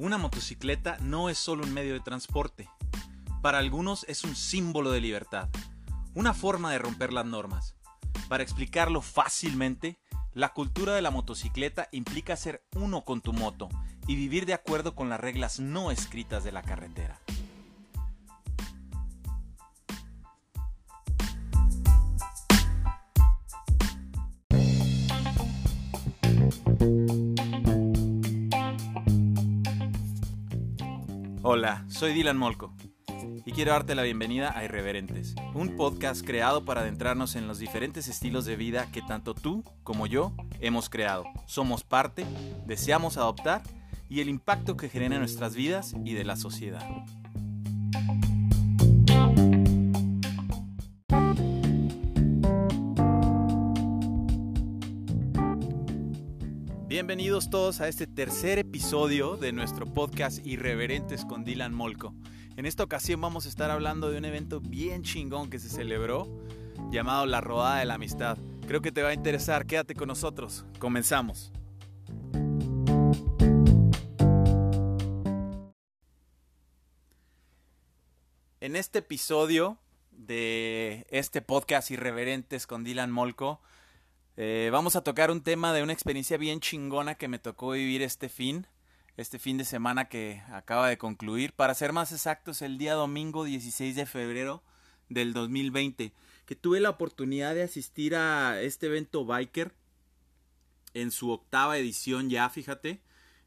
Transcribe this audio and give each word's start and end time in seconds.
Una 0.00 0.16
motocicleta 0.16 0.96
no 1.02 1.28
es 1.28 1.36
solo 1.36 1.62
un 1.62 1.74
medio 1.74 1.92
de 1.92 2.00
transporte. 2.00 2.70
Para 3.42 3.58
algunos 3.58 4.06
es 4.08 4.24
un 4.24 4.34
símbolo 4.34 4.92
de 4.92 5.02
libertad, 5.02 5.50
una 6.14 6.32
forma 6.32 6.72
de 6.72 6.78
romper 6.78 7.12
las 7.12 7.26
normas. 7.26 7.74
Para 8.30 8.42
explicarlo 8.42 9.02
fácilmente, 9.02 9.98
la 10.32 10.54
cultura 10.54 10.94
de 10.94 11.02
la 11.02 11.10
motocicleta 11.10 11.90
implica 11.92 12.34
ser 12.36 12.64
uno 12.74 13.04
con 13.04 13.20
tu 13.20 13.34
moto 13.34 13.68
y 14.06 14.16
vivir 14.16 14.46
de 14.46 14.54
acuerdo 14.54 14.94
con 14.94 15.10
las 15.10 15.20
reglas 15.20 15.60
no 15.60 15.90
escritas 15.90 16.44
de 16.44 16.52
la 16.52 16.62
carretera. 16.62 17.19
Soy 32.00 32.14
Dylan 32.14 32.38
Molko 32.38 32.72
y 33.44 33.52
quiero 33.52 33.72
darte 33.72 33.94
la 33.94 34.02
bienvenida 34.02 34.56
a 34.56 34.64
Irreverentes, 34.64 35.34
un 35.52 35.76
podcast 35.76 36.24
creado 36.24 36.64
para 36.64 36.80
adentrarnos 36.80 37.36
en 37.36 37.46
los 37.46 37.58
diferentes 37.58 38.08
estilos 38.08 38.46
de 38.46 38.56
vida 38.56 38.88
que 38.90 39.02
tanto 39.02 39.34
tú 39.34 39.64
como 39.82 40.06
yo 40.06 40.32
hemos 40.60 40.88
creado. 40.88 41.24
Somos 41.44 41.84
parte, 41.84 42.24
deseamos 42.64 43.18
adoptar 43.18 43.62
y 44.08 44.20
el 44.20 44.30
impacto 44.30 44.78
que 44.78 44.88
genera 44.88 45.16
en 45.16 45.20
nuestras 45.20 45.54
vidas 45.54 45.94
y 46.02 46.14
de 46.14 46.24
la 46.24 46.36
sociedad. 46.36 46.88
Bienvenidos 57.30 57.50
todos 57.50 57.80
a 57.80 57.86
este 57.86 58.08
tercer 58.08 58.58
episodio 58.58 59.36
de 59.36 59.52
nuestro 59.52 59.86
podcast 59.86 60.44
Irreverentes 60.44 61.24
con 61.24 61.44
Dylan 61.44 61.72
Molko. 61.72 62.12
En 62.56 62.66
esta 62.66 62.82
ocasión 62.82 63.20
vamos 63.20 63.46
a 63.46 63.48
estar 63.48 63.70
hablando 63.70 64.10
de 64.10 64.18
un 64.18 64.24
evento 64.24 64.60
bien 64.60 65.04
chingón 65.04 65.48
que 65.48 65.60
se 65.60 65.68
celebró 65.68 66.26
llamado 66.90 67.26
la 67.26 67.40
Rodada 67.40 67.78
de 67.78 67.84
la 67.84 67.94
Amistad. 67.94 68.36
Creo 68.66 68.82
que 68.82 68.90
te 68.90 69.04
va 69.04 69.10
a 69.10 69.14
interesar, 69.14 69.66
quédate 69.66 69.94
con 69.94 70.08
nosotros. 70.08 70.64
Comenzamos. 70.80 71.52
En 78.58 78.74
este 78.74 78.98
episodio 78.98 79.78
de 80.10 81.06
este 81.10 81.42
podcast 81.42 81.92
Irreverentes 81.92 82.66
con 82.66 82.82
Dylan 82.82 83.12
Molko, 83.12 83.60
eh, 84.36 84.70
vamos 84.72 84.96
a 84.96 85.02
tocar 85.02 85.30
un 85.30 85.42
tema 85.42 85.72
de 85.72 85.82
una 85.82 85.92
experiencia 85.92 86.36
bien 86.36 86.60
chingona 86.60 87.14
que 87.14 87.28
me 87.28 87.38
tocó 87.38 87.72
vivir 87.72 88.02
este 88.02 88.28
fin, 88.28 88.66
este 89.16 89.38
fin 89.38 89.58
de 89.58 89.64
semana 89.64 90.08
que 90.08 90.42
acaba 90.50 90.88
de 90.88 90.98
concluir. 90.98 91.52
Para 91.52 91.74
ser 91.74 91.92
más 91.92 92.12
exactos, 92.12 92.62
el 92.62 92.78
día 92.78 92.94
domingo 92.94 93.44
16 93.44 93.96
de 93.96 94.06
febrero 94.06 94.62
del 95.08 95.32
2020, 95.32 96.12
que 96.46 96.56
tuve 96.56 96.80
la 96.80 96.90
oportunidad 96.90 97.54
de 97.54 97.62
asistir 97.62 98.14
a 98.14 98.60
este 98.60 98.86
evento 98.86 99.24
Biker 99.24 99.74
en 100.94 101.10
su 101.10 101.30
octava 101.30 101.78
edición 101.78 102.30
ya, 102.30 102.48
fíjate, 102.48 103.02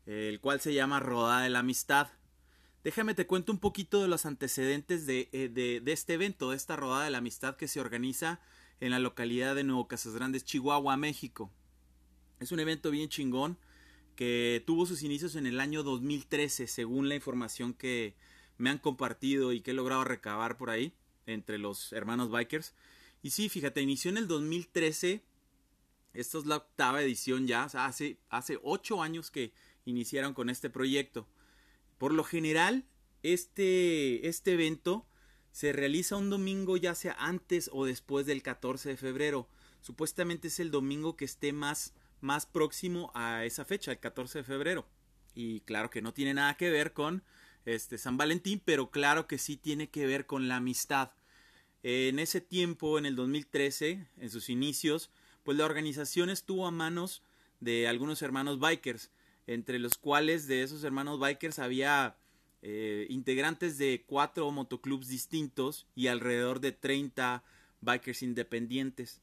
el 0.06 0.40
cual 0.40 0.60
se 0.62 0.74
llama 0.74 1.00
Rodada 1.00 1.42
de 1.42 1.50
la 1.50 1.60
Amistad. 1.60 2.10
Déjame 2.84 3.14
te 3.14 3.26
cuento 3.26 3.52
un 3.52 3.60
poquito 3.60 4.02
de 4.02 4.10
los 4.10 4.26
antecedentes 4.26 5.06
de, 5.06 5.30
eh, 5.32 5.50
de, 5.50 5.80
de 5.80 5.92
este 5.94 6.14
evento, 6.14 6.52
de 6.52 6.58
esta 6.58 6.76
Rodada 6.76 7.06
de 7.06 7.12
la 7.12 7.20
Amistad 7.20 7.56
que 7.56 7.70
se 7.70 7.80
organiza 7.80 8.42
en 8.84 8.92
la 8.92 9.00
localidad 9.00 9.56
de 9.56 9.64
Nuevo 9.64 9.88
Casas 9.88 10.14
Grandes, 10.14 10.44
Chihuahua, 10.44 10.98
México. 10.98 11.50
Es 12.42 12.52
un 12.52 12.60
evento 12.60 12.92
bien 12.92 13.08
chingón 13.08 13.58
que 14.18 14.62
tuvo 14.68 14.86
sus 14.86 15.04
inicios 15.04 15.38
en 15.38 15.46
el 15.46 15.62
año 15.62 15.84
2013, 15.84 16.68
según 16.68 17.08
la 17.08 17.16
información 17.16 17.74
que 17.74 18.14
me 18.58 18.70
han 18.70 18.80
compartido 18.80 19.54
y 19.54 19.62
que 19.62 19.72
he 19.72 19.74
logrado 19.74 20.04
recabar 20.04 20.58
por 20.58 20.70
ahí 20.70 20.92
entre 21.28 21.60
los 21.60 21.94
hermanos 21.94 22.30
bikers. 22.30 22.74
Y 23.22 23.30
sí, 23.30 23.48
fíjate, 23.48 23.82
inició 23.82 24.12
en 24.12 24.18
el 24.18 24.28
2013. 24.28 25.24
Esta 26.14 26.38
es 26.38 26.46
la 26.46 26.58
octava 26.58 27.02
edición 27.02 27.48
ya, 27.48 27.64
hace, 27.64 28.18
ocho 28.64 29.02
años 29.02 29.32
que 29.32 29.54
iniciaron 29.86 30.34
con 30.34 30.50
este 30.50 30.70
proyecto. 30.70 31.26
Por 31.98 32.14
lo 32.14 32.26
general, 32.26 32.84
este, 33.22 34.28
este 34.28 34.52
evento 34.52 35.06
se 35.54 35.72
realiza 35.72 36.18
un 36.18 36.32
domingo 36.32 36.78
ya 36.78 36.96
sea 36.96 37.16
antes 37.20 37.70
o 37.72 37.86
después 37.86 38.26
del 38.26 38.42
14 38.42 38.90
de 38.90 38.98
febrero. 38.98 39.48
Supuestamente 39.82 40.48
es 40.48 40.60
el 40.60 40.72
domingo 40.72 41.16
que 41.16 41.26
esté 41.26 41.54
más, 41.54 41.94
más 42.22 42.48
próximo 42.48 43.12
a 43.14 43.46
esa 43.46 43.64
fecha, 43.64 43.92
el 43.92 44.00
14 44.00 44.40
de 44.40 44.44
febrero. 44.44 44.88
Y 45.36 45.62
claro 45.62 45.92
que 45.92 46.02
no 46.02 46.12
tiene 46.12 46.34
nada 46.34 46.58
que 46.58 46.72
ver 46.72 46.92
con 46.94 47.24
este 47.66 48.00
San 48.00 48.18
Valentín, 48.18 48.62
pero 48.66 48.90
claro 48.90 49.28
que 49.28 49.38
sí 49.38 49.56
tiene 49.56 49.90
que 49.90 50.08
ver 50.08 50.26
con 50.26 50.48
la 50.48 50.56
amistad. 50.56 51.12
En 51.84 52.18
ese 52.18 52.42
tiempo, 52.42 52.98
en 52.98 53.06
el 53.06 53.16
2013, 53.16 54.08
en 54.18 54.30
sus 54.32 54.50
inicios, 54.50 55.12
pues 55.44 55.56
la 55.56 55.66
organización 55.66 56.32
estuvo 56.32 56.66
a 56.66 56.72
manos 56.72 57.22
de 57.60 57.88
algunos 57.88 58.24
hermanos 58.24 58.58
bikers, 58.60 59.12
entre 59.46 59.78
los 59.78 60.00
cuales 60.00 60.48
de 60.48 60.64
esos 60.64 60.84
hermanos 60.84 61.20
bikers 61.20 61.60
había 61.60 62.18
eh, 62.66 63.08
integrantes 63.10 63.78
de 63.78 64.06
cuatro 64.08 64.50
motoclubs 64.50 65.10
distintos 65.10 65.86
y 65.96 66.08
alrededor 66.08 66.62
de 66.62 66.72
30 66.72 67.44
bikers 67.82 68.24
independientes. 68.24 69.20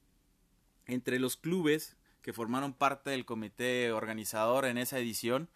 Entre 0.85 1.19
los 1.19 1.39
clubes 1.39 1.97
que 2.21 2.35
formaron 2.35 2.75
parte 2.75 3.09
del 3.09 3.25
comité 3.25 3.93
organizador 3.93 4.67
en 4.67 4.77
esa 4.77 4.99
edición 4.99 5.49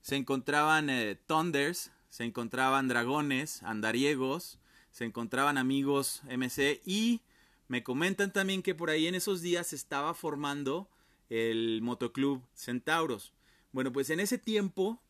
se 0.00 0.16
encontraban 0.16 0.90
eh, 0.90 1.16
Thunders, 1.28 1.92
se 2.10 2.24
encontraban 2.24 2.88
Dragones, 2.88 3.62
Andariegos, 3.62 4.58
se 4.90 5.04
encontraban 5.04 5.58
amigos 5.58 6.22
MC 6.24 6.82
y 6.84 7.20
me 7.68 7.84
comentan 7.84 8.32
también 8.32 8.64
que 8.64 8.74
por 8.74 8.90
ahí 8.90 9.06
en 9.06 9.14
esos 9.14 9.42
días 9.42 9.68
se 9.68 9.76
estaba 9.76 10.12
formando 10.12 10.88
el 11.30 11.82
motoclub 11.82 12.42
Centauros. 12.54 13.32
Bueno, 13.70 13.92
pues 13.92 14.10
en 14.10 14.18
ese 14.18 14.38
tiempo 14.38 15.00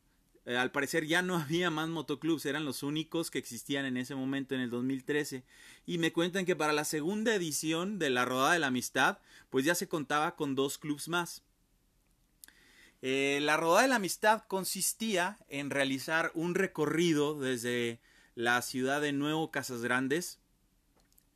eh, 0.47 0.57
al 0.57 0.71
parecer 0.71 1.07
ya 1.07 1.21
no 1.21 1.37
había 1.41 1.71
más 1.71 1.89
motoclubs, 1.89 2.47
eran 2.47 2.65
los 2.65 2.83
únicos 2.83 3.31
que 3.31 3.39
existían 3.39 3.84
en 3.84 3.97
ese 3.97 4.15
momento 4.15 4.55
en 4.55 4.62
el 4.62 4.71
2013. 4.71 5.45
Y 5.84 5.99
me 5.99 6.12
cuentan 6.12 6.47
que 6.47 6.57
para 6.57 6.73
la 6.73 6.84
segunda 6.84 7.34
edición 7.34 7.99
de 7.99 8.11
la 8.11 8.25
Rodada 8.25 8.53
de 8.55 8.61
la 8.61 8.69
Amistad, 8.69 9.19
pues 9.51 9.65
ya 9.65 9.75
se 9.75 9.89
contaba 9.89 10.37
con 10.37 10.55
dos 10.55 10.79
clubs 10.79 11.09
más. 11.09 11.43
Eh, 13.03 13.41
la 13.43 13.57
Rodada 13.57 13.83
de 13.83 13.89
la 13.89 13.97
Amistad 13.97 14.45
consistía 14.49 15.39
en 15.49 15.71
realizar 15.71 16.31
un 16.34 16.55
recorrido 16.55 17.39
desde 17.39 18.01
la 18.34 18.63
ciudad 18.63 19.01
de 19.01 19.13
Nuevo 19.13 19.51
Casas 19.51 19.83
Grandes 19.83 20.39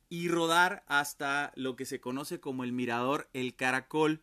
y 0.09 0.27
rodar 0.27 0.83
hasta 0.87 1.53
lo 1.55 1.75
que 1.75 1.85
se 1.85 2.01
conoce 2.01 2.39
como 2.39 2.63
el 2.63 2.71
mirador 2.71 3.29
El 3.33 3.55
Caracol. 3.55 4.21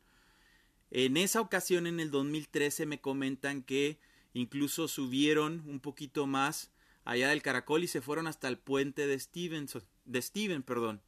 En 0.90 1.16
esa 1.16 1.40
ocasión, 1.40 1.86
en 1.86 2.00
el 2.00 2.10
2013, 2.10 2.86
me 2.86 3.00
comentan 3.00 3.62
que 3.62 3.98
Incluso 4.38 4.86
subieron 4.86 5.64
un 5.66 5.80
poquito 5.80 6.28
más 6.28 6.70
allá 7.04 7.30
del 7.30 7.42
caracol 7.42 7.82
y 7.82 7.88
se 7.88 8.00
fueron 8.00 8.28
hasta 8.28 8.46
el 8.46 8.56
puente 8.56 9.08
de 9.08 9.18
Stevenson, 9.18 9.82
de 10.04 10.22
Steven, 10.22 10.62
perdón. 10.62 11.02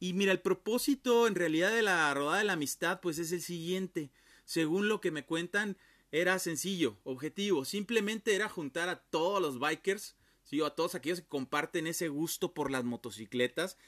Y 0.00 0.12
mira, 0.12 0.32
el 0.32 0.40
propósito 0.40 1.28
en 1.28 1.36
realidad 1.36 1.70
de 1.70 1.82
la 1.82 2.12
rodada 2.12 2.38
de 2.38 2.44
la 2.44 2.54
amistad 2.54 2.98
pues 3.00 3.20
es 3.20 3.30
el 3.30 3.42
siguiente. 3.42 4.10
Según 4.44 4.88
lo 4.88 5.00
que 5.00 5.12
me 5.12 5.24
cuentan, 5.24 5.76
era 6.10 6.40
sencillo, 6.40 6.98
objetivo, 7.04 7.64
simplemente 7.64 8.34
era 8.34 8.48
juntar 8.48 8.88
a 8.88 8.98
todos 8.98 9.40
los 9.40 9.60
bikers, 9.60 10.16
¿sí? 10.42 10.60
a 10.62 10.70
todos 10.70 10.96
aquellos 10.96 11.20
que 11.20 11.28
comparten 11.28 11.86
ese 11.86 12.08
gusto 12.08 12.54
por 12.54 12.72
las 12.72 12.82
motocicletas 12.82 13.78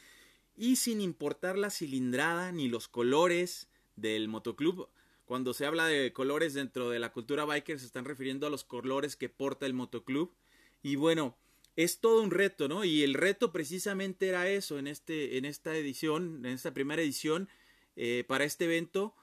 y 0.56 0.76
sin 0.76 1.00
importar 1.00 1.58
la 1.58 1.70
cilindrada 1.70 2.52
ni 2.52 2.68
los 2.68 2.86
colores 2.86 3.68
del 3.96 4.28
motoclub, 4.28 4.88
cuando 5.26 5.52
se 5.52 5.66
habla 5.66 5.86
de 5.86 6.12
colores 6.12 6.54
dentro 6.54 6.88
de 6.88 7.00
la 7.00 7.12
cultura 7.12 7.44
biker, 7.44 7.78
se 7.78 7.86
están 7.86 8.04
refiriendo 8.04 8.46
a 8.46 8.50
los 8.50 8.64
colores 8.64 9.16
que 9.16 9.28
porta 9.28 9.66
el 9.66 9.74
motoclub. 9.74 10.32
Y 10.82 10.94
bueno, 10.94 11.36
es 11.74 12.00
todo 12.00 12.22
un 12.22 12.30
reto, 12.30 12.68
¿no? 12.68 12.84
Y 12.84 13.02
el 13.02 13.12
reto 13.12 13.52
precisamente 13.52 14.28
era 14.28 14.48
eso 14.48 14.78
en, 14.78 14.86
este, 14.86 15.36
en 15.36 15.44
esta 15.44 15.76
edición, 15.76 16.46
en 16.46 16.52
esta 16.52 16.72
primera 16.72 17.02
edición, 17.02 17.48
eh, 17.96 18.24
para 18.28 18.44
este 18.44 18.66
evento, 18.66 19.14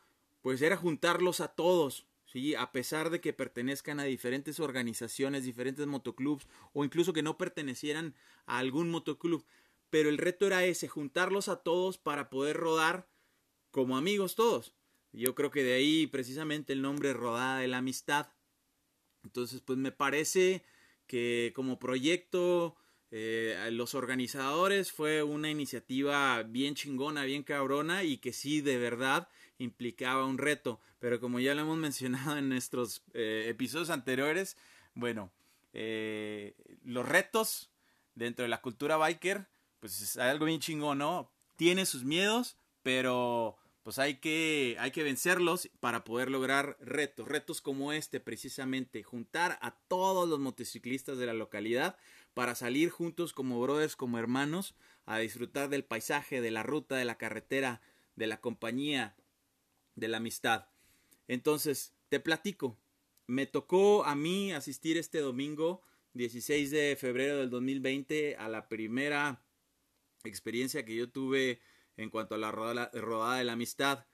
pues 0.41 0.61
era 0.61 0.75
juntarlos 0.75 1.39
a 1.39 1.47
todos, 1.47 2.05
¿sí? 2.25 2.53
A 2.53 2.73
pesar 2.73 3.09
de 3.09 3.21
que 3.21 3.31
pertenezcan 3.31 4.01
a 4.01 4.03
diferentes 4.03 4.59
organizaciones, 4.59 5.45
diferentes 5.45 5.87
motoclubs, 5.87 6.47
o 6.73 6.83
incluso 6.83 7.13
que 7.13 7.23
no 7.23 7.37
pertenecieran 7.37 8.13
a 8.45 8.57
algún 8.57 8.91
motoclub. 8.91 9.45
Pero 9.89 10.09
el 10.09 10.17
reto 10.17 10.47
era 10.47 10.65
ese, 10.65 10.89
juntarlos 10.89 11.47
a 11.47 11.63
todos 11.63 11.97
para 11.97 12.29
poder 12.29 12.57
rodar 12.57 13.07
como 13.71 13.95
amigos 13.95 14.35
todos. 14.35 14.73
Yo 15.13 15.35
creo 15.35 15.51
que 15.51 15.63
de 15.63 15.73
ahí 15.73 16.07
precisamente 16.07 16.73
el 16.73 16.81
nombre 16.81 17.13
Rodada 17.13 17.59
de 17.59 17.67
la 17.67 17.77
Amistad. 17.77 18.29
Entonces, 19.23 19.61
pues 19.61 19.77
me 19.77 19.91
parece 19.91 20.63
que 21.07 21.53
como 21.55 21.79
proyecto 21.79 22.75
eh, 23.11 23.69
los 23.71 23.93
organizadores 23.93 24.91
fue 24.91 25.21
una 25.21 25.51
iniciativa 25.51 26.41
bien 26.41 26.73
chingona, 26.73 27.25
bien 27.25 27.43
cabrona 27.43 28.03
y 28.03 28.17
que 28.17 28.33
sí 28.33 28.61
de 28.61 28.79
verdad 28.79 29.29
implicaba 29.59 30.25
un 30.25 30.39
reto. 30.39 30.81
Pero 30.97 31.19
como 31.19 31.39
ya 31.39 31.53
lo 31.53 31.61
hemos 31.61 31.77
mencionado 31.89 32.37
en 32.37 32.49
nuestros 32.49 33.03
eh, 33.13 33.45
episodios 33.47 33.91
anteriores, 33.91 34.57
bueno, 34.95 35.31
eh, 35.73 36.55
los 36.83 37.07
retos 37.07 37.69
dentro 38.15 38.43
de 38.43 38.49
la 38.49 38.61
cultura 38.61 38.97
biker, 38.97 39.47
pues 39.79 40.01
es 40.01 40.17
algo 40.17 40.45
bien 40.45 40.59
chingón, 40.59 40.97
¿no? 40.97 41.31
Tiene 41.55 41.85
sus 41.85 42.03
miedos, 42.03 42.57
pero 42.81 43.57
pues 43.83 43.99
hay 43.99 44.15
que, 44.15 44.77
hay 44.79 44.91
que 44.91 45.03
vencerlos 45.03 45.69
para 45.81 46.05
poder 46.05 46.31
lograr 46.31 46.77
retos, 46.79 47.27
retos 47.27 47.61
como 47.61 47.91
este 47.91 48.21
precisamente, 48.21 49.03
juntar 49.03 49.59
a 49.61 49.71
todos 49.71 50.27
los 50.27 50.39
motociclistas 50.39 51.17
de 51.17 51.25
la 51.25 51.33
localidad 51.33 51.97
para 52.33 52.55
salir 52.55 52.89
juntos 52.89 53.33
como 53.33 53.61
brothers, 53.61 53.97
como 53.97 54.17
hermanos, 54.17 54.73
a 55.05 55.19
disfrutar 55.19 55.69
del 55.69 55.83
paisaje, 55.83 56.39
de 56.39 56.51
la 56.51 56.63
ruta, 56.63 56.95
de 56.95 57.05
la 57.05 57.17
carretera, 57.17 57.81
de 58.15 58.27
la 58.27 58.39
compañía, 58.39 59.15
de 59.95 60.07
la 60.07 60.17
amistad. 60.17 60.67
Entonces, 61.27 61.93
te 62.07 62.21
platico, 62.21 62.77
me 63.27 63.45
tocó 63.45 64.05
a 64.05 64.15
mí 64.15 64.53
asistir 64.53 64.97
este 64.97 65.19
domingo 65.19 65.81
16 66.13 66.71
de 66.71 66.95
febrero 66.95 67.37
del 67.37 67.49
2020 67.49 68.37
a 68.37 68.47
la 68.47 68.69
primera 68.69 69.43
experiencia 70.23 70.85
que 70.85 70.95
yo 70.95 71.09
tuve 71.09 71.59
en 71.97 72.09
cuanto 72.09 72.35
a 72.35 72.37
la 72.37 72.51
rodada, 72.51 73.37
de 73.37 73.43
la 73.43 73.53
amistad. 73.53 74.05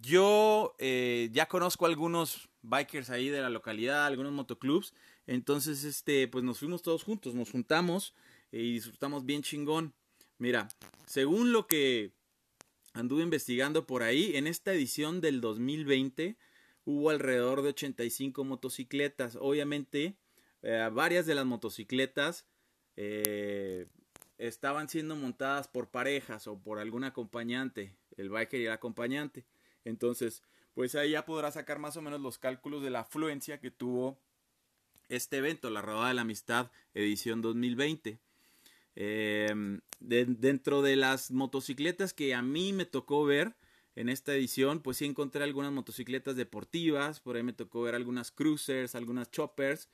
Yo 0.00 0.74
eh, 0.78 1.28
ya 1.32 1.46
conozco 1.46 1.86
algunos 1.86 2.48
bikers 2.62 3.10
ahí 3.10 3.28
de 3.28 3.42
la 3.42 3.50
localidad, 3.50 4.06
algunos 4.06 4.32
motoclubs, 4.32 4.94
entonces 5.26 5.84
este, 5.84 6.28
pues 6.28 6.44
nos 6.44 6.58
fuimos 6.58 6.82
todos 6.82 7.02
juntos, 7.02 7.34
nos 7.34 7.50
juntamos 7.50 8.14
y 8.50 8.74
disfrutamos 8.74 9.24
bien 9.26 9.42
chingón. 9.42 9.92
Mira, 10.38 10.68
según 11.06 11.52
lo 11.52 11.66
que 11.66 12.12
anduve 12.94 13.22
investigando 13.22 13.86
por 13.86 14.02
ahí, 14.02 14.36
en 14.36 14.46
esta 14.46 14.72
edición 14.72 15.20
del 15.20 15.40
2020 15.40 16.36
hubo 16.84 17.10
alrededor 17.10 17.62
de 17.62 17.70
85 17.70 18.44
motocicletas. 18.44 19.36
Obviamente, 19.40 20.16
eh, 20.62 20.88
varias 20.92 21.26
de 21.26 21.34
las 21.34 21.46
motocicletas 21.46 22.46
eh, 22.96 23.86
estaban 24.48 24.88
siendo 24.88 25.14
montadas 25.14 25.68
por 25.68 25.88
parejas 25.88 26.48
o 26.48 26.58
por 26.58 26.80
algún 26.80 27.04
acompañante, 27.04 27.94
el 28.16 28.28
biker 28.28 28.60
y 28.60 28.66
el 28.66 28.72
acompañante. 28.72 29.44
Entonces, 29.84 30.42
pues 30.74 30.94
ahí 30.96 31.12
ya 31.12 31.24
podrá 31.24 31.52
sacar 31.52 31.78
más 31.78 31.96
o 31.96 32.02
menos 32.02 32.20
los 32.20 32.38
cálculos 32.38 32.82
de 32.82 32.90
la 32.90 33.00
afluencia 33.00 33.60
que 33.60 33.70
tuvo 33.70 34.18
este 35.08 35.36
evento, 35.36 35.70
la 35.70 35.82
Rodada 35.82 36.08
de 36.08 36.14
la 36.14 36.22
Amistad 36.22 36.70
edición 36.94 37.40
2020. 37.40 38.18
Em, 38.96 39.80
dentro 40.00 40.82
de 40.82 40.96
las 40.96 41.30
motocicletas 41.30 42.12
que 42.12 42.34
a 42.34 42.42
mí 42.42 42.72
me 42.72 42.84
tocó 42.84 43.24
ver 43.24 43.54
en 43.94 44.08
esta 44.08 44.34
edición, 44.34 44.80
pues 44.80 44.96
sí 44.96 45.04
encontré 45.04 45.44
algunas 45.44 45.70
motocicletas 45.70 46.34
deportivas, 46.34 47.20
por 47.20 47.36
ahí 47.36 47.44
me 47.44 47.52
tocó 47.52 47.82
ver 47.82 47.94
algunas 47.94 48.32
cruisers, 48.32 48.96
algunas 48.96 49.30
choppers, 49.30 49.88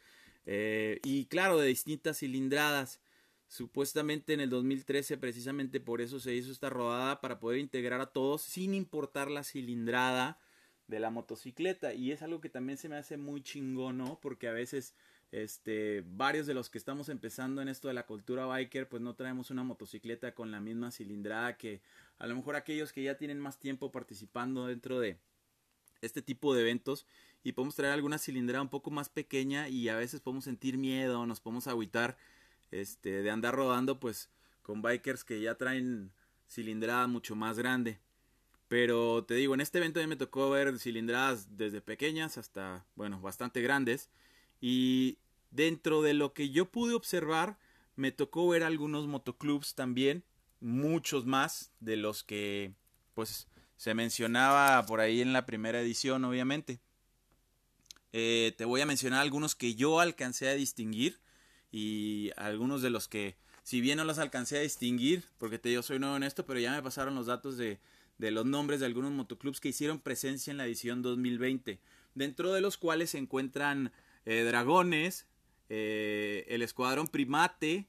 eh, 0.47 1.01
y 1.05 1.27
claro, 1.27 1.59
de 1.59 1.67
distintas 1.67 2.19
cilindradas. 2.19 3.01
Supuestamente 3.49 4.35
en 4.35 4.41
el 4.41 4.51
2013 4.51 5.17
precisamente 5.17 5.81
por 5.81 6.03
eso 6.03 6.21
se 6.21 6.35
hizo 6.35 6.53
esta 6.53 6.69
rodada 6.69 7.21
para 7.23 7.41
poder 7.41 7.59
integrar 7.59 8.01
a 8.03 8.13
todos 8.13 8.43
sin 8.43 8.75
importar 8.75 9.31
la 9.31 9.43
cilindrada 9.43 10.39
de 10.87 11.01
la 11.01 11.11
motocicleta 11.11 11.95
y 11.95 12.13
es 12.13 12.23
algo 12.23 12.43
que 12.43 12.51
también 12.51 12.77
se 12.77 12.91
me 12.91 12.97
hace 12.97 13.17
muy 13.17 13.43
chingón, 13.43 13.99
¿no? 13.99 14.21
Porque 14.21 14.49
a 14.49 14.53
veces 14.53 14.95
este 15.33 16.03
varios 16.07 16.47
de 16.47 16.55
los 16.55 16.69
que 16.69 16.79
estamos 16.79 17.09
empezando 17.09 17.61
en 17.63 17.69
esto 17.69 17.89
de 17.89 17.95
la 17.95 18.07
cultura 18.07 18.47
biker 18.47 18.89
pues 18.89 19.03
no 19.03 19.15
traemos 19.15 19.51
una 19.51 19.63
motocicleta 19.63 20.35
con 20.35 20.51
la 20.51 20.61
misma 20.61 20.91
cilindrada 20.91 21.57
que 21.57 21.83
a 22.19 22.27
lo 22.27 22.35
mejor 22.35 22.57
aquellos 22.57 22.93
que 22.93 23.03
ya 23.03 23.17
tienen 23.17 23.39
más 23.39 23.59
tiempo 23.59 23.93
participando 23.93 24.67
dentro 24.67 25.01
de 25.01 25.19
este 26.01 26.23
tipo 26.23 26.55
de 26.55 26.63
eventos 26.63 27.07
y 27.43 27.53
podemos 27.53 27.77
traer 27.77 27.93
alguna 27.93 28.19
cilindrada 28.19 28.63
un 28.63 28.71
poco 28.71 28.91
más 28.91 29.09
pequeña 29.09 29.69
y 29.69 29.89
a 29.89 29.97
veces 29.97 30.21
podemos 30.21 30.45
sentir 30.45 30.77
miedo, 30.79 31.27
nos 31.27 31.41
podemos 31.41 31.67
agüitar 31.67 32.17
este, 32.71 33.23
de 33.23 33.31
andar 33.31 33.55
rodando 33.55 33.99
pues 33.99 34.31
con 34.63 34.83
bikers 34.83 35.25
que 35.25 35.41
ya 35.41 35.57
traen 35.57 36.13
cilindrada 36.49 37.07
mucho 37.07 37.35
más 37.35 37.59
grande. 37.59 37.99
Pero 38.69 39.25
te 39.25 39.35
digo, 39.35 39.55
en 39.55 39.63
este 39.63 39.79
evento 39.79 40.07
me 40.07 40.17
tocó 40.17 40.51
ver 40.51 40.79
cilindradas 40.79 41.57
desde 41.57 41.81
pequeñas 41.81 42.37
hasta, 42.37 42.85
bueno, 42.95 43.21
bastante 43.21 43.63
grandes. 43.63 44.11
Y 44.61 45.19
dentro 45.51 46.03
de 46.03 46.13
lo 46.13 46.35
que 46.35 46.51
yo 46.51 46.71
pude 46.71 46.95
observar, 46.95 47.59
me 47.97 48.13
tocó 48.13 48.47
ver 48.49 48.63
algunos 48.63 49.07
motoclubs 49.07 49.75
también, 49.75 50.23
muchos 50.61 51.25
más 51.25 51.73
de 51.81 51.97
los 51.97 52.23
que 52.23 52.75
pues 53.15 53.49
se 53.77 53.95
mencionaba 53.95 54.85
por 54.87 55.01
ahí 55.01 55.23
en 55.23 55.33
la 55.33 55.47
primera 55.47 55.81
edición, 55.81 56.25
obviamente. 56.25 56.81
Eh, 58.13 58.55
te 58.57 58.65
voy 58.65 58.81
a 58.81 58.87
mencionar 58.87 59.21
algunos 59.21 59.55
que 59.55 59.75
yo 59.75 60.01
alcancé 60.01 60.49
a 60.49 60.55
distinguir 60.55 61.21
y 61.71 62.31
algunos 62.37 62.83
de 62.83 62.91
los 62.91 63.09
que, 63.09 63.37
si 63.63 63.81
bien 63.81 63.99
no 63.99 64.05
los 64.05 64.19
alcancé 64.19 64.59
a 64.59 64.63
distinguir, 64.63 65.25
porque 65.39 65.59
te 65.59 65.69
digo, 65.69 65.83
soy 65.83 65.99
nuevo 65.99 66.17
en 66.17 66.23
esto, 66.23 66.47
pero 66.47 66.61
ya 66.61 66.73
me 66.73 66.83
pasaron 66.83 67.15
los 67.15 67.27
datos 67.27 67.57
de, 67.57 67.79
de 68.19 68.31
los 68.31 68.45
nombres 68.45 68.81
de 68.81 68.87
algunos 68.87 69.13
motoclubs 69.13 69.61
que 69.61 69.69
hicieron 69.69 70.01
presencia 70.01 70.51
en 70.51 70.57
la 70.57 70.67
edición 70.67 71.03
2020, 71.03 71.81
dentro 72.15 72.53
de 72.53 72.61
los 72.61 72.77
cuales 72.77 73.11
se 73.11 73.19
encuentran 73.19 73.93
eh, 74.25 74.43
Dragones, 74.43 75.27
eh, 75.69 76.45
el 76.49 76.63
Escuadrón 76.63 77.07
Primate, 77.07 77.89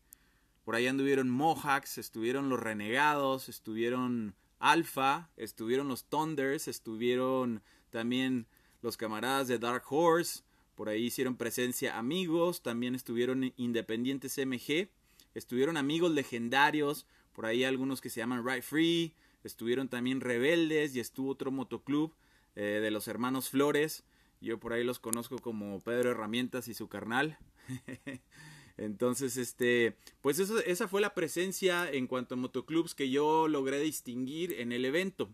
por 0.64 0.76
ahí 0.76 0.88
anduvieron 0.88 1.30
Mohawks, 1.30 1.98
estuvieron 1.98 2.50
los 2.50 2.60
Renegados, 2.60 3.50
estuvieron 3.50 4.36
Alpha, 4.60 5.32
estuvieron 5.36 5.88
los 5.88 6.06
Thunders, 6.06 6.68
estuvieron 6.68 7.64
también 7.90 8.46
los 8.82 8.98
camaradas 8.98 9.48
de 9.48 9.58
Dark 9.58 9.84
Horse, 9.90 10.44
por 10.80 10.88
ahí 10.88 11.08
hicieron 11.08 11.36
presencia 11.36 11.98
amigos, 11.98 12.64
también 12.64 12.96
estuvieron 12.96 13.54
independientes 13.58 14.38
MG, 14.38 14.88
estuvieron 15.36 15.76
amigos 15.76 16.10
legendarios, 16.10 17.06
por 17.34 17.46
ahí 17.46 17.66
algunos 17.66 18.00
que 18.00 18.10
se 18.10 18.22
llaman 18.22 18.48
Right 18.48 18.64
Free, 18.64 19.14
estuvieron 19.44 19.90
también 19.90 20.22
Rebeldes 20.22 20.96
y 20.96 21.02
estuvo 21.02 21.32
otro 21.32 21.52
motoclub 21.52 22.14
eh, 22.56 22.80
de 22.82 22.92
los 22.92 23.10
hermanos 23.10 23.50
Flores. 23.50 24.06
Yo 24.40 24.58
por 24.58 24.72
ahí 24.72 24.86
los 24.86 25.00
conozco 25.00 25.40
como 25.40 25.82
Pedro 25.82 26.12
Herramientas 26.12 26.70
y 26.70 26.74
su 26.74 26.88
carnal. 26.88 27.38
Entonces, 28.78 29.36
este, 29.36 29.98
pues 30.22 30.40
esa 30.40 30.88
fue 30.88 31.02
la 31.02 31.14
presencia 31.14 31.92
en 31.92 32.08
cuanto 32.08 32.36
a 32.36 32.38
motoclubs 32.38 32.96
que 32.96 33.10
yo 33.10 33.50
logré 33.50 33.82
distinguir 33.82 34.54
en 34.54 34.72
el 34.72 34.86
evento. 34.86 35.30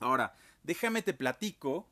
Ahora, 0.00 0.34
déjame 0.64 1.02
te 1.02 1.14
platico 1.14 1.86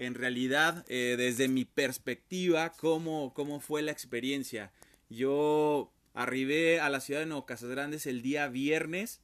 en 0.00 0.14
realidad 0.14 0.86
eh, 0.88 1.16
desde 1.18 1.46
mi 1.46 1.66
perspectiva 1.66 2.72
cómo, 2.72 3.34
cómo 3.34 3.60
fue 3.60 3.82
la 3.82 3.92
experiencia. 3.92 4.72
Yo 5.10 5.92
arribé 6.14 6.80
a 6.80 6.88
la 6.88 7.00
ciudad 7.00 7.20
de 7.20 7.26
Nuevo 7.26 7.44
Casas 7.44 7.68
Grandes 7.68 8.06
el 8.06 8.22
día 8.22 8.48
viernes 8.48 9.20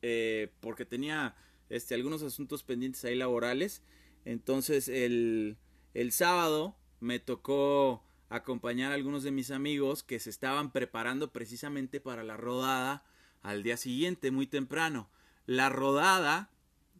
eh, 0.00 0.50
porque 0.60 0.86
tenía 0.86 1.36
este, 1.68 1.94
algunos 1.94 2.22
asuntos 2.22 2.62
pendientes 2.62 3.04
ahí 3.04 3.14
laborales. 3.14 3.82
Entonces 4.24 4.88
el, 4.88 5.58
el 5.92 6.10
sábado 6.10 6.74
me 7.00 7.18
tocó 7.18 8.02
acompañar 8.30 8.90
a 8.90 8.94
algunos 8.94 9.22
de 9.22 9.32
mis 9.32 9.50
amigos 9.50 10.02
que 10.02 10.18
se 10.18 10.30
estaban 10.30 10.72
preparando 10.72 11.30
precisamente 11.30 12.00
para 12.00 12.24
la 12.24 12.38
rodada 12.38 13.04
al 13.42 13.62
día 13.64 13.76
siguiente, 13.76 14.30
muy 14.30 14.46
temprano. 14.46 15.10
La 15.44 15.68
rodada 15.68 16.50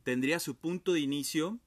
tendría 0.02 0.38
su 0.38 0.56
punto 0.56 0.92
de 0.92 1.00
inicio 1.00 1.60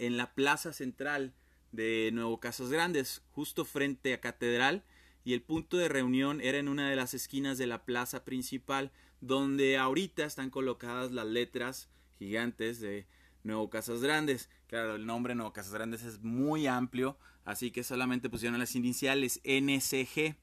en 0.00 0.16
la 0.16 0.34
plaza 0.34 0.72
central 0.72 1.34
de 1.72 2.10
Nuevo 2.12 2.40
Casas 2.40 2.70
Grandes, 2.70 3.22
justo 3.32 3.66
frente 3.66 4.14
a 4.14 4.20
Catedral, 4.20 4.82
y 5.24 5.34
el 5.34 5.42
punto 5.42 5.76
de 5.76 5.90
reunión 5.90 6.40
era 6.40 6.56
en 6.56 6.68
una 6.68 6.88
de 6.88 6.96
las 6.96 7.12
esquinas 7.12 7.58
de 7.58 7.66
la 7.66 7.84
plaza 7.84 8.24
principal, 8.24 8.92
donde 9.20 9.76
ahorita 9.76 10.24
están 10.24 10.48
colocadas 10.48 11.12
las 11.12 11.26
letras 11.26 11.90
gigantes 12.18 12.80
de 12.80 13.06
Nuevo 13.44 13.68
Casas 13.68 14.00
Grandes. 14.00 14.48
Claro, 14.68 14.96
el 14.96 15.04
nombre 15.04 15.34
Nuevo 15.34 15.52
Casas 15.52 15.74
Grandes 15.74 16.02
es 16.02 16.22
muy 16.22 16.66
amplio, 16.66 17.18
así 17.44 17.70
que 17.70 17.84
solamente 17.84 18.30
pusieron 18.30 18.58
las 18.58 18.74
iniciales 18.74 19.42
NSG. 19.44 20.34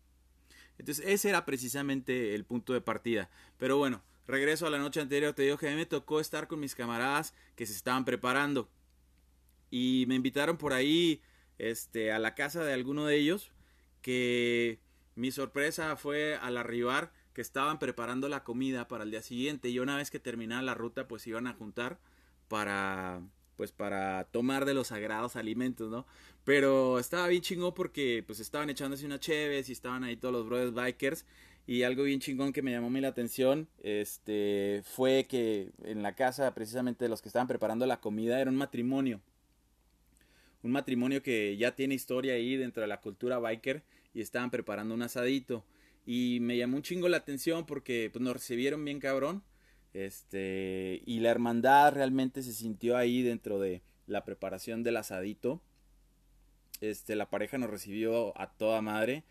Entonces 0.78 1.04
ese 1.08 1.30
era 1.30 1.46
precisamente 1.46 2.36
el 2.36 2.46
punto 2.46 2.74
de 2.74 2.82
partida. 2.82 3.32
Pero 3.58 3.78
bueno, 3.78 4.04
regreso 4.28 4.68
a 4.68 4.70
la 4.70 4.78
noche 4.78 5.02
anterior, 5.02 5.34
te 5.34 5.42
digo 5.42 5.58
que 5.58 5.68
a 5.68 5.72
mí 5.72 5.78
me 5.78 5.88
tocó 5.88 6.20
estar 6.20 6.48
con 6.48 6.60
mis 6.60 6.76
camaradas 6.76 7.34
que 7.56 7.66
se 7.66 7.74
estaban 7.74 8.06
preparando 8.06 8.70
y 9.70 10.06
me 10.08 10.16
invitaron 10.16 10.58
por 10.58 10.74
ahí 10.74 11.22
este, 11.58 12.12
a 12.12 12.20
la 12.20 12.36
casa 12.36 12.64
de 12.64 12.74
alguno 12.74 13.06
de 13.06 13.16
ellos 13.16 13.52
que 14.02 14.80
mi 15.16 15.32
sorpresa 15.32 15.96
fue 15.96 16.36
al 16.36 16.58
arribar 16.58 17.12
que 17.34 17.42
estaban 17.42 17.80
preparando 17.80 18.30
la 18.30 18.44
comida 18.44 18.88
para 18.88 19.04
el 19.04 19.12
día 19.12 19.22
siguiente 19.22 19.70
y 19.70 19.80
una 19.80 19.98
vez 19.98 20.12
que 20.12 20.20
terminara 20.20 20.62
la 20.62 20.74
ruta 20.74 21.08
pues 21.08 21.28
iban 21.28 21.48
a 21.48 21.54
juntar 21.54 22.00
para 22.48 23.22
pues 23.58 23.72
para 23.72 24.26
tomar 24.26 24.66
de 24.66 24.76
los 24.76 24.88
sagrados 24.88 25.36
alimentos, 25.36 25.90
¿no? 25.90 26.06
Pero 26.44 27.00
estaba 27.00 27.28
bien 27.28 27.42
chingón 27.42 27.74
porque 27.74 28.24
pues 28.26 28.40
estaban 28.40 28.70
echándose 28.70 29.06
unas 29.06 29.20
cheves 29.20 29.68
y 29.70 29.72
estaban 29.72 30.04
ahí 30.04 30.16
todos 30.16 30.34
los 30.34 30.48
brothers 30.48 30.74
bikers 30.74 31.26
y 31.66 31.84
algo 31.84 32.04
bien 32.04 32.20
chingón 32.20 32.54
que 32.54 32.62
me 32.62 32.72
llamó 32.72 32.90
muy 32.90 33.02
la 33.02 33.10
atención 33.10 33.68
este 33.84 34.84
fue 34.86 35.26
que 35.28 35.72
en 35.84 36.02
la 36.02 36.16
casa 36.16 36.54
precisamente 36.54 37.06
de 37.06 37.10
los 37.10 37.22
que 37.22 37.30
estaban 37.30 37.48
preparando 37.48 37.86
la 37.86 38.00
comida 38.00 38.40
era 38.40 38.50
un 38.50 38.56
matrimonio 38.56 39.20
un 40.68 40.74
matrimonio 40.74 41.24
que 41.24 41.58
ya 41.58 41.76
tiene 41.76 41.96
historia 41.96 42.34
ahí 42.34 42.56
dentro 42.56 42.82
de 42.82 42.88
la 42.88 43.02
cultura 43.02 43.40
biker 43.40 43.84
y 44.14 44.22
estaban 44.22 44.52
preparando 44.52 44.94
un 44.94 45.02
asadito. 45.02 45.66
Y 46.06 46.40
me 46.42 46.58
llamó 46.58 46.78
un 46.78 46.84
chingo 46.84 47.10
la 47.10 47.18
atención 47.18 47.66
porque 47.66 48.10
pues, 48.12 48.22
nos 48.22 48.34
recibieron 48.34 48.86
bien 48.86 49.00
cabrón 49.00 49.44
este 49.94 51.02
y 51.06 51.22
la 51.22 51.32
hermandad 51.32 51.94
realmente 51.94 52.44
se 52.44 52.54
sintió 52.54 52.98
ahí 52.98 53.24
dentro 53.24 53.60
de 53.60 53.82
la 54.06 54.24
preparación 54.24 54.84
del 54.84 54.98
asadito. 54.98 55.62
Este 56.82 57.16
la 57.16 57.30
pareja 57.30 57.58
nos 57.58 57.70
recibió 57.70 58.40
a 58.40 58.52
toda 58.52 58.82
madre. 58.82 59.24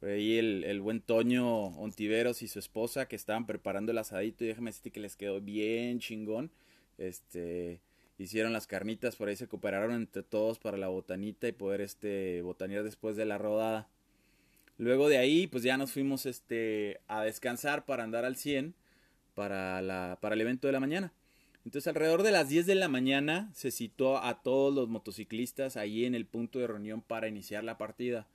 Por 0.00 0.10
ahí 0.10 0.38
el, 0.38 0.64
el, 0.64 0.80
buen 0.80 1.00
Toño 1.00 1.66
Ontiveros 1.76 2.42
y 2.42 2.48
su 2.48 2.60
esposa 2.60 3.08
que 3.08 3.16
estaban 3.16 3.46
preparando 3.46 3.92
el 3.92 3.98
asadito. 3.98 4.44
Y 4.44 4.48
déjame 4.48 4.70
decirte 4.70 4.92
que 4.92 5.00
les 5.00 5.16
quedó 5.16 5.40
bien 5.40 5.98
chingón. 5.98 6.52
Este, 6.98 7.80
hicieron 8.18 8.52
las 8.52 8.66
carnitas, 8.66 9.16
por 9.16 9.28
ahí 9.28 9.36
se 9.36 9.48
cooperaron 9.48 9.92
entre 9.92 10.22
todos 10.22 10.58
para 10.58 10.76
la 10.76 10.88
botanita 10.88 11.48
y 11.48 11.52
poder 11.52 11.80
este 11.80 12.42
botanear 12.42 12.84
después 12.84 13.16
de 13.16 13.24
la 13.24 13.38
rodada. 13.38 13.88
Luego 14.76 15.08
de 15.08 15.18
ahí, 15.18 15.46
pues 15.46 15.62
ya 15.62 15.76
nos 15.76 15.92
fuimos 15.92 16.26
este 16.26 17.00
a 17.08 17.22
descansar 17.22 17.84
para 17.84 18.04
andar 18.04 18.24
al 18.24 18.36
100 18.36 18.74
para 19.34 19.82
la 19.82 20.18
para 20.20 20.34
el 20.34 20.40
evento 20.40 20.66
de 20.66 20.72
la 20.72 20.80
mañana. 20.80 21.12
Entonces, 21.64 21.88
alrededor 21.88 22.22
de 22.22 22.30
las 22.30 22.48
10 22.48 22.66
de 22.66 22.74
la 22.76 22.88
mañana 22.88 23.50
se 23.54 23.70
citó 23.70 24.22
a 24.22 24.42
todos 24.42 24.74
los 24.74 24.88
motociclistas 24.88 25.76
ahí 25.76 26.04
en 26.06 26.14
el 26.14 26.24
punto 26.24 26.58
de 26.58 26.66
reunión 26.66 27.02
para 27.02 27.28
iniciar 27.28 27.62
la 27.62 27.76
partida. 27.76 28.26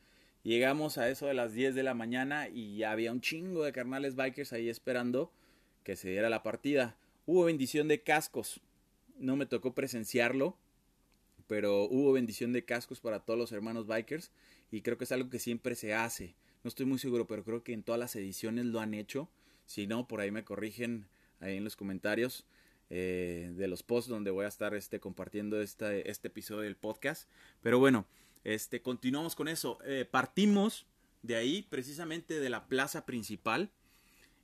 Llegamos 0.44 0.98
a 0.98 1.10
eso 1.10 1.26
de 1.28 1.34
las 1.34 1.54
10 1.54 1.74
de 1.74 1.84
la 1.84 1.94
mañana 1.94 2.50
y 2.50 2.84
había 2.84 3.12
un 3.12 3.22
chingo 3.22 3.64
de 3.64 3.72
carnales 3.72 4.16
bikers 4.16 4.54
ahí 4.54 4.70
esperando 4.70 5.32
que 5.84 5.96
se 5.96 6.10
diera 6.10 6.30
la 6.30 6.44
partida. 6.44 6.96
Hubo 7.26 7.46
bendición 7.46 7.88
de 7.88 8.02
cascos. 8.02 8.60
No 9.24 9.38
me 9.38 9.46
tocó 9.46 9.74
presenciarlo, 9.74 10.58
pero 11.48 11.86
hubo 11.86 12.12
bendición 12.12 12.52
de 12.52 12.66
cascos 12.66 13.00
para 13.00 13.22
todos 13.22 13.40
los 13.40 13.54
hermanos 13.54 13.88
bikers 13.88 14.32
y 14.70 14.82
creo 14.82 14.98
que 14.98 15.06
es 15.06 15.14
algo 15.14 15.30
que 15.30 15.40
siempre 15.40 15.76
se 15.76 15.94
hace. 15.94 16.36
No 16.64 16.68
estoy 16.68 16.86
muy 16.86 17.00
seguro, 17.00 17.26
pero 17.26 17.46
creo 17.46 17.64
que 17.64 17.72
en 17.72 17.84
todas 17.84 18.00
las 18.00 18.16
ediciones 18.18 18.66
lo 18.66 18.82
han 18.82 18.94
hecho. 18.94 19.30
Si 19.66 19.88
no, 19.88 20.10
por 20.10 20.20
ahí 20.20 20.30
me 20.30 20.44
corrigen 20.44 21.08
ahí 21.40 21.56
en 21.56 21.64
los 21.64 21.78
comentarios 21.78 22.46
eh, 22.90 23.54
de 23.56 23.68
los 23.70 23.82
posts 23.82 24.10
donde 24.10 24.30
voy 24.30 24.44
a 24.44 24.50
estar 24.50 24.76
este, 24.76 25.00
compartiendo 25.00 25.62
este, 25.62 26.10
episodio 26.10 26.62
del 26.64 26.76
podcast. 26.76 27.30
Pero 27.62 27.80
bueno, 27.80 28.06
este, 28.44 28.82
continuamos 28.82 29.36
con 29.36 29.48
eso. 29.48 29.80
Eh, 29.86 30.06
partimos 30.10 30.86
de 31.22 31.38
ahí, 31.38 31.62
precisamente 31.70 32.42
de 32.42 32.50
la 32.50 32.68
plaza 32.68 33.06
principal, 33.06 33.72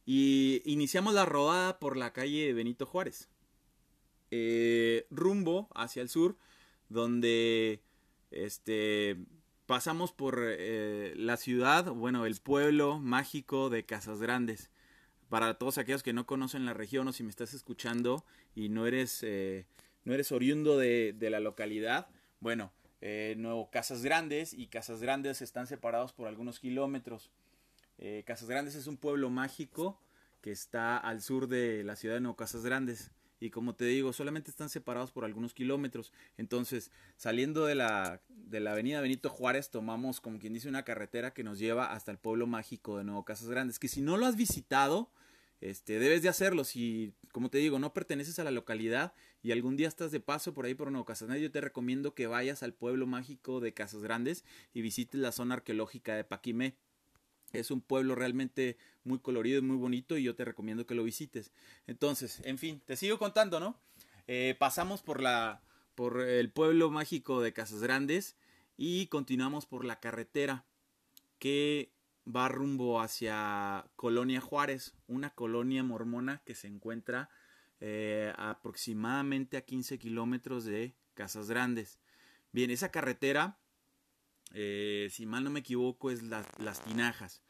y 0.06 0.62
iniciamos 0.64 1.14
la 1.14 1.26
rodada 1.26 1.80
por 1.80 1.98
la 1.98 2.14
calle 2.14 2.54
Benito 2.54 2.86
Juárez. 2.86 3.28
Eh, 4.32 5.08
rumbo 5.10 5.70
hacia 5.74 6.02
el 6.02 6.10
sur, 6.10 6.38
donde 6.90 7.82
este, 8.32 9.18
pasamos 9.66 10.12
por 10.12 10.40
eh, 10.42 11.14
la 11.16 11.38
ciudad, 11.38 11.92
bueno, 11.92 12.26
el 12.26 12.36
pueblo 12.40 13.00
mágico 13.00 13.70
de 13.70 13.86
Casas 13.86 14.22
Grandes. 14.22 14.70
Para 15.30 15.56
todos 15.56 15.78
aquellos 15.78 16.04
que 16.04 16.14
no 16.14 16.26
conocen 16.26 16.66
la 16.66 16.74
región 16.74 17.08
o 17.08 17.14
si 17.14 17.24
me 17.24 17.30
estás 17.30 17.54
escuchando 17.54 18.26
y 18.56 18.70
no 18.70 18.88
eres, 18.88 19.24
no 20.04 20.14
eres 20.14 20.32
oriundo 20.32 20.78
de, 20.78 21.14
de 21.14 21.30
la 21.30 21.40
localidad, 21.40 22.08
bueno, 22.40 22.72
eh, 23.02 23.36
Nuevo 23.38 23.70
Casas 23.70 24.04
Grandes 24.04 24.54
y 24.54 24.68
Casas 24.68 25.02
Grandes 25.02 25.42
están 25.42 25.68
separados 25.68 26.12
por 26.14 26.28
algunos 26.28 26.60
kilómetros. 26.60 27.32
Eh, 27.98 28.24
Casas 28.26 28.50
Grandes 28.50 28.76
es 28.76 28.88
un 28.88 28.98
pueblo 28.98 29.30
mágico 29.30 30.02
que 30.42 30.52
está 30.52 30.98
al 30.98 31.22
sur 31.22 31.48
de 31.48 31.84
la 31.84 31.96
ciudad 31.96 32.16
de 32.16 32.22
Nuevo 32.22 32.36
Casas 32.36 32.64
Grandes. 32.64 33.12
Y 33.40 33.50
como 33.50 33.76
te 33.76 33.86
digo, 33.86 34.14
solamente 34.14 34.52
están 34.52 34.70
separados 34.70 35.12
por 35.12 35.26
algunos 35.26 35.54
kilómetros. 35.54 36.12
Entonces, 36.38 36.92
saliendo 37.16 37.66
de 37.66 37.76
la, 37.76 38.22
de 38.30 38.60
la 38.60 38.74
avenida 38.74 39.02
Benito 39.02 39.30
Juárez, 39.30 39.70
tomamos, 39.70 40.20
como 40.22 40.40
quien 40.40 40.54
dice, 40.54 40.68
una 40.68 40.84
carretera 40.84 41.34
que 41.34 41.44
nos 41.44 41.60
lleva 41.60 41.94
hasta 41.94 42.12
el 42.12 42.18
pueblo 42.18 42.48
mágico 42.48 42.98
de 42.98 43.04
Nuevo 43.04 43.24
Casas 43.26 43.50
Grandes. 43.50 43.80
Que 43.80 43.88
si 43.88 44.02
no 44.02 44.18
lo 44.18 44.26
has 44.26 44.36
visitado, 44.36 45.10
este, 45.62 46.00
debes 46.00 46.22
de 46.22 46.30
hacerlo. 46.30 46.64
Si, 46.64 47.14
como 47.32 47.50
te 47.50 47.58
digo, 47.58 47.80
no 47.80 47.94
perteneces 47.94 48.40
a 48.40 48.44
la 48.44 48.52
localidad 48.52 49.14
y 49.42 49.52
algún 49.52 49.78
día 49.78 49.88
estás 49.88 50.12
de 50.12 50.20
paso 50.20 50.54
por 50.54 50.66
ahí 50.66 50.74
por 50.74 50.92
Nuevo 50.92 51.06
Casas 51.06 51.28
Grandes, 51.28 51.44
yo 51.44 51.52
te 51.52 51.62
recomiendo 51.62 52.14
que 52.14 52.28
vayas 52.28 52.64
al 52.64 52.74
pueblo 52.74 53.08
mágico 53.08 53.60
de 53.60 53.74
Casas 53.74 54.02
Grandes 54.02 54.44
y 54.74 54.82
visites 54.82 55.20
la 55.20 55.32
zona 55.32 55.56
arqueológica 55.56 56.16
de 56.16 56.24
Paquimé. 56.24 56.76
Es 57.54 57.72
un 57.72 57.82
pueblo 57.82 58.16
realmente 58.16 58.78
muy 59.04 59.20
colorido 59.20 59.60
y 59.60 59.64
muy 59.64 59.78
bonito 59.78 60.18
y 60.18 60.24
yo 60.24 60.36
te 60.36 60.46
recomiendo 60.46 60.86
que 60.86 60.96
lo 60.96 61.04
visites. 61.04 61.52
Entonces, 61.88 62.42
en 62.44 62.58
fin, 62.58 62.82
te 62.86 62.96
sigo 62.96 63.18
contando, 63.18 63.60
¿no? 63.60 63.80
Eh, 64.28 64.56
pasamos 64.60 65.02
por 65.02 65.22
la 65.22 65.62
por 65.96 66.22
el 66.22 66.50
pueblo 66.50 66.90
mágico 66.92 67.42
de 67.42 67.52
Casas 67.52 67.82
Grandes 67.82 68.38
y 68.78 69.08
continuamos 69.08 69.66
por 69.66 69.84
la 69.84 70.00
carretera 70.00 70.64
que 71.40 71.92
va 72.26 72.48
rumbo 72.48 73.02
hacia 73.02 73.86
Colonia 73.98 74.40
Juárez, 74.40 74.94
una 75.08 75.32
colonia 75.32 75.84
mormona 75.84 76.42
que 76.46 76.56
se 76.56 76.68
encuentra 76.68 77.30
eh, 77.82 78.34
aproximadamente 78.38 79.58
a 79.58 79.62
15 79.66 80.00
kilómetros 80.00 80.64
de 80.64 80.96
Casas 81.16 81.50
Grandes. 81.50 82.00
Bien, 82.54 82.72
esa 82.72 82.92
carretera, 82.92 83.58
eh, 84.54 85.10
si 85.12 85.26
mal 85.26 85.44
no 85.44 85.50
me 85.50 85.60
equivoco, 85.60 86.12
es 86.12 86.24
Las 86.24 86.84
Tinajas. 86.86 87.42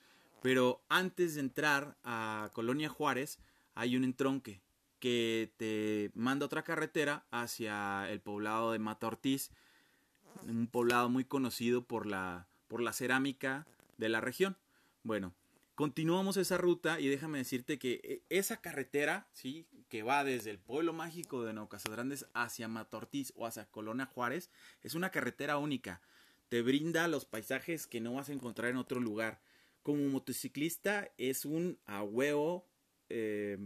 Pero 0.41 0.81
antes 0.89 1.35
de 1.35 1.41
entrar 1.41 1.97
a 2.03 2.49
Colonia 2.53 2.89
Juárez, 2.89 3.39
hay 3.75 3.95
un 3.97 4.03
entronque 4.03 4.61
que 4.99 5.51
te 5.57 6.11
manda 6.13 6.45
otra 6.45 6.63
carretera 6.63 7.25
hacia 7.31 8.09
el 8.09 8.19
poblado 8.19 8.71
de 8.71 8.79
Mata 8.79 9.07
Ortiz, 9.07 9.51
un 10.43 10.67
poblado 10.67 11.09
muy 11.09 11.25
conocido 11.25 11.83
por 11.83 12.05
la, 12.05 12.47
por 12.67 12.81
la 12.81 12.93
cerámica 12.93 13.65
de 13.97 14.09
la 14.09 14.21
región. 14.21 14.57
Bueno, 15.03 15.33
continuamos 15.75 16.37
esa 16.37 16.57
ruta 16.57 16.99
y 16.99 17.07
déjame 17.07 17.37
decirte 17.37 17.79
que 17.79 18.01
eh, 18.03 18.23
esa 18.29 18.61
carretera, 18.61 19.27
¿sí? 19.33 19.65
que 19.89 20.03
va 20.03 20.23
desde 20.23 20.51
el 20.51 20.59
pueblo 20.59 20.93
mágico 20.93 21.43
de 21.43 21.53
Nuevo 21.53 21.69
Grandes 21.89 22.27
hacia 22.33 22.67
Matortiz 22.67 23.33
o 23.35 23.45
hacia 23.45 23.65
Colona 23.65 24.05
Juárez, 24.05 24.49
es 24.83 24.93
una 24.93 25.09
carretera 25.09 25.57
única. 25.57 26.01
Te 26.49 26.61
brinda 26.61 27.07
los 27.07 27.25
paisajes 27.25 27.87
que 27.87 28.01
no 28.01 28.15
vas 28.15 28.29
a 28.29 28.33
encontrar 28.33 28.71
en 28.71 28.77
otro 28.77 28.99
lugar. 28.99 29.39
Como 29.83 30.07
motociclista 30.09 31.11
es 31.17 31.45
un 31.45 31.79
a 31.85 32.03
huevo 32.03 32.67
eh, 33.09 33.57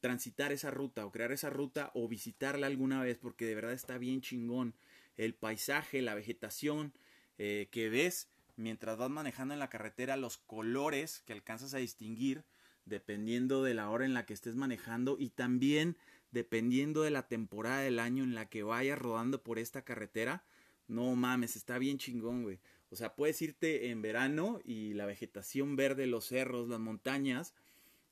transitar 0.00 0.50
esa 0.50 0.70
ruta 0.70 1.04
o 1.06 1.12
crear 1.12 1.32
esa 1.32 1.50
ruta 1.50 1.90
o 1.94 2.08
visitarla 2.08 2.66
alguna 2.66 3.02
vez 3.02 3.18
porque 3.18 3.46
de 3.46 3.54
verdad 3.54 3.72
está 3.72 3.98
bien 3.98 4.22
chingón. 4.22 4.74
El 5.16 5.34
paisaje, 5.34 6.00
la 6.00 6.14
vegetación 6.14 6.94
eh, 7.38 7.68
que 7.70 7.90
ves 7.90 8.30
mientras 8.56 8.96
vas 8.96 9.10
manejando 9.10 9.54
en 9.54 9.60
la 9.60 9.70
carretera, 9.70 10.16
los 10.16 10.38
colores 10.38 11.22
que 11.26 11.32
alcanzas 11.32 11.74
a 11.74 11.78
distinguir 11.78 12.44
dependiendo 12.84 13.62
de 13.62 13.74
la 13.74 13.90
hora 13.90 14.04
en 14.04 14.14
la 14.14 14.26
que 14.26 14.34
estés 14.34 14.56
manejando 14.56 15.16
y 15.18 15.30
también 15.30 15.96
dependiendo 16.30 17.02
de 17.02 17.10
la 17.10 17.28
temporada 17.28 17.80
del 17.80 17.98
año 17.98 18.24
en 18.24 18.34
la 18.34 18.48
que 18.48 18.62
vayas 18.62 18.98
rodando 18.98 19.42
por 19.42 19.58
esta 19.58 19.82
carretera. 19.82 20.44
No 20.90 21.14
mames, 21.14 21.54
está 21.54 21.78
bien 21.78 21.98
chingón, 21.98 22.42
güey. 22.42 22.58
O 22.90 22.96
sea, 22.96 23.14
puedes 23.14 23.40
irte 23.40 23.90
en 23.90 24.02
verano 24.02 24.60
y 24.64 24.94
la 24.94 25.06
vegetación 25.06 25.76
verde, 25.76 26.06
los 26.06 26.26
cerros, 26.26 26.68
las 26.68 26.80
montañas, 26.80 27.54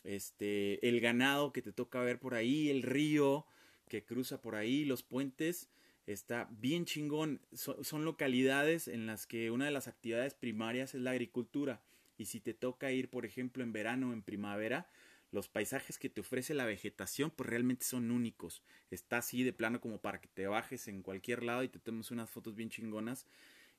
este, 0.04 0.86
el 0.88 1.00
ganado 1.00 1.52
que 1.52 1.60
te 1.60 1.72
toca 1.72 2.00
ver 2.00 2.20
por 2.20 2.34
ahí, 2.34 2.70
el 2.70 2.82
río 2.82 3.46
que 3.88 4.04
cruza 4.04 4.40
por 4.40 4.54
ahí, 4.54 4.84
los 4.84 5.02
puentes, 5.02 5.68
está 6.06 6.48
bien 6.52 6.84
chingón. 6.84 7.40
son 7.52 8.04
localidades 8.04 8.86
en 8.86 9.06
las 9.06 9.26
que 9.26 9.50
una 9.50 9.64
de 9.64 9.72
las 9.72 9.88
actividades 9.88 10.34
primarias 10.34 10.94
es 10.94 11.00
la 11.00 11.10
agricultura. 11.10 11.82
Y 12.16 12.26
si 12.26 12.38
te 12.38 12.54
toca 12.54 12.92
ir, 12.92 13.10
por 13.10 13.26
ejemplo, 13.26 13.64
en 13.64 13.72
verano 13.72 14.10
o 14.10 14.12
en 14.12 14.22
primavera, 14.22 14.88
los 15.30 15.48
paisajes 15.48 15.98
que 15.98 16.08
te 16.08 16.20
ofrece 16.20 16.54
la 16.54 16.64
vegetación, 16.64 17.30
pues 17.30 17.48
realmente 17.48 17.84
son 17.84 18.10
únicos. 18.10 18.62
Está 18.90 19.18
así 19.18 19.42
de 19.42 19.52
plano 19.52 19.80
como 19.80 20.00
para 20.00 20.20
que 20.20 20.28
te 20.28 20.46
bajes 20.46 20.88
en 20.88 21.02
cualquier 21.02 21.42
lado 21.42 21.62
y 21.62 21.68
te 21.68 21.78
tomes 21.78 22.10
unas 22.10 22.30
fotos 22.30 22.54
bien 22.54 22.70
chingonas. 22.70 23.26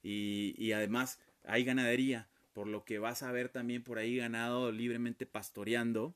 Y, 0.04 0.54
y 0.58 0.72
además 0.74 1.20
hay 1.44 1.64
ganadería, 1.64 2.30
por 2.54 2.68
lo 2.68 2.86
que 2.86 3.00
vas 3.00 3.24
a 3.24 3.32
ver 3.32 3.50
también 3.50 3.84
por 3.84 3.98
ahí 3.98 4.18
ganado 4.18 4.72
libremente 4.72 5.26
pastoreando 5.26 6.16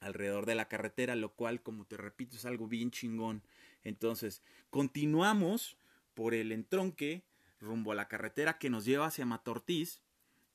alrededor 0.00 0.46
de 0.46 0.54
la 0.54 0.68
carretera, 0.68 1.16
lo 1.16 1.34
cual, 1.34 1.62
como 1.62 1.84
te 1.84 1.96
repito, 1.96 2.36
es 2.36 2.44
algo 2.44 2.68
bien 2.68 2.90
chingón. 2.90 3.42
Entonces, 3.84 4.42
continuamos 4.70 5.76
por 6.14 6.34
el 6.34 6.52
entronque 6.52 7.24
rumbo 7.60 7.92
a 7.92 7.94
la 7.94 8.08
carretera 8.08 8.58
que 8.58 8.70
nos 8.70 8.84
lleva 8.84 9.06
hacia 9.06 9.26
Matortiz. 9.26 10.02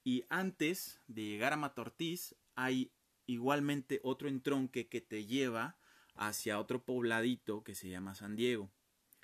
Y 0.03 0.25
antes 0.29 0.99
de 1.07 1.23
llegar 1.23 1.53
a 1.53 1.57
Matortiz, 1.57 2.35
hay 2.55 2.91
igualmente 3.31 3.99
otro 4.03 4.27
entronque 4.27 4.87
que 4.87 5.01
te 5.01 5.25
lleva 5.25 5.77
hacia 6.15 6.59
otro 6.59 6.83
pobladito 6.83 7.63
que 7.63 7.75
se 7.75 7.89
llama 7.89 8.15
San 8.15 8.35
Diego. 8.35 8.69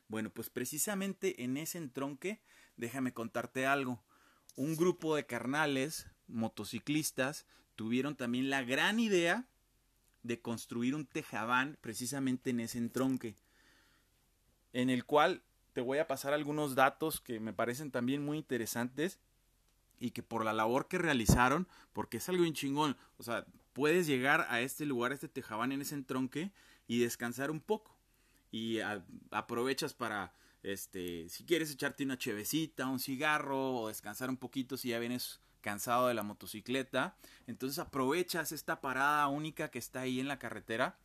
Bueno, 0.07 0.29
pues 0.29 0.49
precisamente 0.49 1.43
en 1.43 1.57
ese 1.57 1.77
entronque, 1.77 2.41
déjame 2.77 3.13
contarte 3.13 3.65
algo. 3.65 4.01
Un 4.55 4.75
grupo 4.75 5.15
de 5.15 5.25
carnales, 5.25 6.07
motociclistas, 6.27 7.45
tuvieron 7.75 8.15
también 8.15 8.49
la 8.49 8.63
gran 8.63 8.99
idea 8.99 9.47
de 10.23 10.41
construir 10.41 10.95
un 10.95 11.05
tejabán 11.05 11.77
precisamente 11.81 12.49
en 12.49 12.59
ese 12.59 12.77
entronque, 12.77 13.35
en 14.73 14.89
el 14.89 15.05
cual 15.05 15.43
te 15.73 15.81
voy 15.81 15.99
a 15.99 16.07
pasar 16.07 16.33
algunos 16.33 16.75
datos 16.75 17.21
que 17.21 17.39
me 17.39 17.53
parecen 17.53 17.91
también 17.91 18.23
muy 18.25 18.37
interesantes 18.37 19.19
y 19.99 20.11
que 20.11 20.23
por 20.23 20.43
la 20.43 20.53
labor 20.53 20.87
que 20.87 20.97
realizaron, 20.97 21.67
porque 21.93 22.17
es 22.17 22.29
algo 22.29 22.43
bien 22.43 22.53
chingón, 22.53 22.97
o 23.17 23.23
sea, 23.23 23.45
puedes 23.77 24.07
llegar 24.07 24.47
a 24.49 24.61
este 24.61 24.87
lugar, 24.87 25.11
a 25.11 25.13
este 25.13 25.27
tejabán 25.27 25.71
en 25.71 25.81
ese 25.81 25.93
entronque 25.93 26.51
y 26.87 26.97
descansar 26.97 27.51
un 27.51 27.59
poco. 27.59 27.95
Y 28.51 28.79
aprovechas 29.29 29.93
para 29.93 30.33
este 30.63 31.29
si 31.29 31.45
quieres 31.45 31.71
echarte 31.71 32.03
una 32.03 32.17
chevecita, 32.17 32.87
un 32.87 32.99
cigarro 32.99 33.75
o 33.75 33.87
descansar 33.89 34.29
un 34.29 34.37
poquito 34.37 34.77
si 34.77 34.89
ya 34.89 34.97
vienes 34.97 35.41
cansado 35.61 36.07
de 36.07 36.15
la 36.15 36.23
motocicleta, 36.23 37.15
entonces 37.45 37.77
aprovechas 37.77 38.51
esta 38.51 38.81
parada 38.81 39.27
única 39.27 39.69
que 39.69 39.77
está 39.77 40.01
ahí 40.01 40.19
en 40.19 40.27
la 40.27 40.39
carretera 40.39 40.97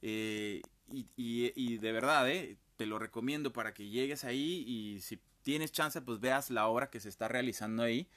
eh, 0.00 0.62
y, 0.88 1.78
de 1.78 1.92
verdad, 1.92 2.30
eh, 2.30 2.56
te 2.76 2.86
lo 2.86 2.98
recomiendo 2.98 3.52
para 3.52 3.74
que 3.74 3.88
llegues 3.88 4.24
ahí 4.24 4.64
y 4.66 5.00
si 5.00 5.20
tienes 5.42 5.70
chance, 5.70 6.00
pues 6.00 6.20
veas 6.20 6.50
la 6.50 6.66
obra 6.66 6.88
que 6.88 7.00
se 7.00 7.10
está 7.10 7.28
realizando 7.28 7.82
ahí, 7.82 8.08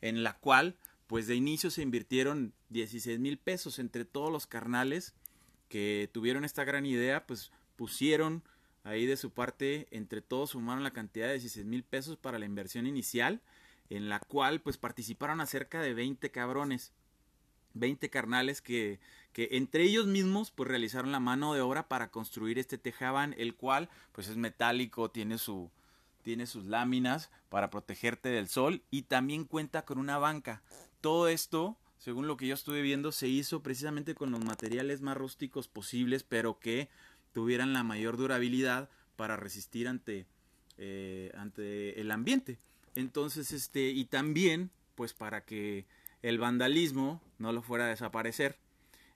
en 0.00 0.22
la 0.22 0.38
cual, 0.38 0.78
pues 1.12 1.26
de 1.26 1.34
inicio 1.34 1.70
se 1.70 1.82
invirtieron 1.82 2.54
16 2.70 3.18
mil 3.18 3.36
pesos 3.36 3.78
entre 3.78 4.06
todos 4.06 4.32
los 4.32 4.46
carnales 4.46 5.12
que 5.68 6.08
tuvieron 6.10 6.42
esta 6.42 6.64
gran 6.64 6.86
idea, 6.86 7.26
pues 7.26 7.52
pusieron 7.76 8.42
ahí 8.82 9.04
de 9.04 9.18
su 9.18 9.30
parte, 9.30 9.88
entre 9.90 10.22
todos 10.22 10.52
sumaron 10.52 10.82
la 10.82 10.94
cantidad 10.94 11.26
de 11.26 11.34
16 11.34 11.66
mil 11.66 11.82
pesos 11.82 12.16
para 12.16 12.38
la 12.38 12.46
inversión 12.46 12.86
inicial, 12.86 13.42
en 13.90 14.08
la 14.08 14.20
cual 14.20 14.62
pues 14.62 14.78
participaron 14.78 15.42
a 15.42 15.46
cerca 15.46 15.82
de 15.82 15.92
20 15.92 16.30
cabrones. 16.30 16.94
20 17.74 18.08
carnales 18.08 18.62
que, 18.62 18.98
que 19.34 19.50
entre 19.52 19.82
ellos 19.82 20.06
mismos 20.06 20.50
pues 20.50 20.66
realizaron 20.66 21.12
la 21.12 21.20
mano 21.20 21.52
de 21.52 21.60
obra 21.60 21.88
para 21.88 22.10
construir 22.10 22.58
este 22.58 22.78
tejabán, 22.78 23.34
el 23.36 23.54
cual 23.54 23.90
pues 24.12 24.28
es 24.28 24.38
metálico, 24.38 25.10
tiene 25.10 25.36
su 25.36 25.70
tiene 26.22 26.46
sus 26.46 26.64
láminas 26.64 27.30
para 27.50 27.68
protegerte 27.68 28.30
del 28.30 28.48
sol 28.48 28.82
y 28.90 29.02
también 29.02 29.44
cuenta 29.44 29.84
con 29.84 29.98
una 29.98 30.16
banca. 30.16 30.62
Todo 31.02 31.26
esto, 31.26 31.76
según 31.98 32.28
lo 32.28 32.36
que 32.36 32.46
yo 32.46 32.54
estuve 32.54 32.80
viendo, 32.80 33.10
se 33.10 33.26
hizo 33.26 33.60
precisamente 33.60 34.14
con 34.14 34.30
los 34.30 34.42
materiales 34.42 35.02
más 35.02 35.16
rústicos 35.16 35.66
posibles, 35.66 36.22
pero 36.22 36.60
que 36.60 36.88
tuvieran 37.32 37.72
la 37.72 37.82
mayor 37.82 38.16
durabilidad 38.16 38.88
para 39.16 39.36
resistir 39.36 39.88
ante, 39.88 40.26
eh, 40.78 41.32
ante 41.36 42.00
el 42.00 42.12
ambiente. 42.12 42.58
Entonces, 42.94 43.50
este, 43.50 43.90
y 43.90 44.04
también, 44.04 44.70
pues 44.94 45.12
para 45.12 45.44
que 45.44 45.86
el 46.22 46.38
vandalismo 46.38 47.20
no 47.38 47.52
lo 47.52 47.62
fuera 47.62 47.86
a 47.86 47.88
desaparecer. 47.88 48.56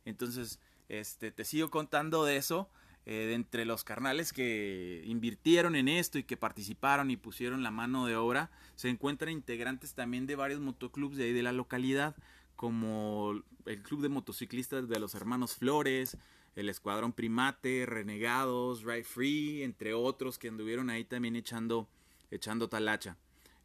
Entonces, 0.05 0.59
este, 0.89 1.31
te 1.31 1.45
sigo 1.45 1.71
contando 1.71 2.25
de 2.25 2.37
eso. 2.37 2.69
Eh, 3.09 3.27
de 3.27 3.35
entre 3.35 3.65
los 3.65 3.85
carnales 3.85 4.33
que 4.33 5.05
invirtieron 5.07 5.77
en 5.77 5.87
esto 5.87 6.19
y 6.19 6.25
que 6.25 6.37
participaron 6.37 7.09
y 7.13 7.17
pusieron 7.17 7.63
la 7.63 7.71
mano 7.71 8.05
de 8.05 8.17
obra, 8.17 8.51
se 8.75 8.89
encuentran 8.89 9.31
integrantes 9.33 9.95
también 9.95 10.27
de 10.27 10.35
varios 10.35 10.61
motoclubs 10.61 11.17
de 11.17 11.23
ahí 11.23 11.33
de 11.33 11.45
la 11.45 11.53
localidad, 11.53 12.17
como 12.57 13.41
el 13.65 13.83
Club 13.85 14.03
de 14.03 14.09
Motociclistas 14.09 14.89
de 14.89 14.99
los 14.99 15.15
Hermanos 15.15 15.55
Flores, 15.55 16.17
el 16.57 16.69
Escuadrón 16.69 17.13
Primate, 17.13 17.87
Renegados, 17.87 18.83
Ride 18.83 19.05
Free, 19.05 19.63
entre 19.63 19.95
otros 19.95 20.37
que 20.37 20.49
anduvieron 20.49 20.91
ahí 20.91 21.05
también 21.05 21.37
echando, 21.37 21.89
echando 22.33 22.69
talacha. 22.69 23.17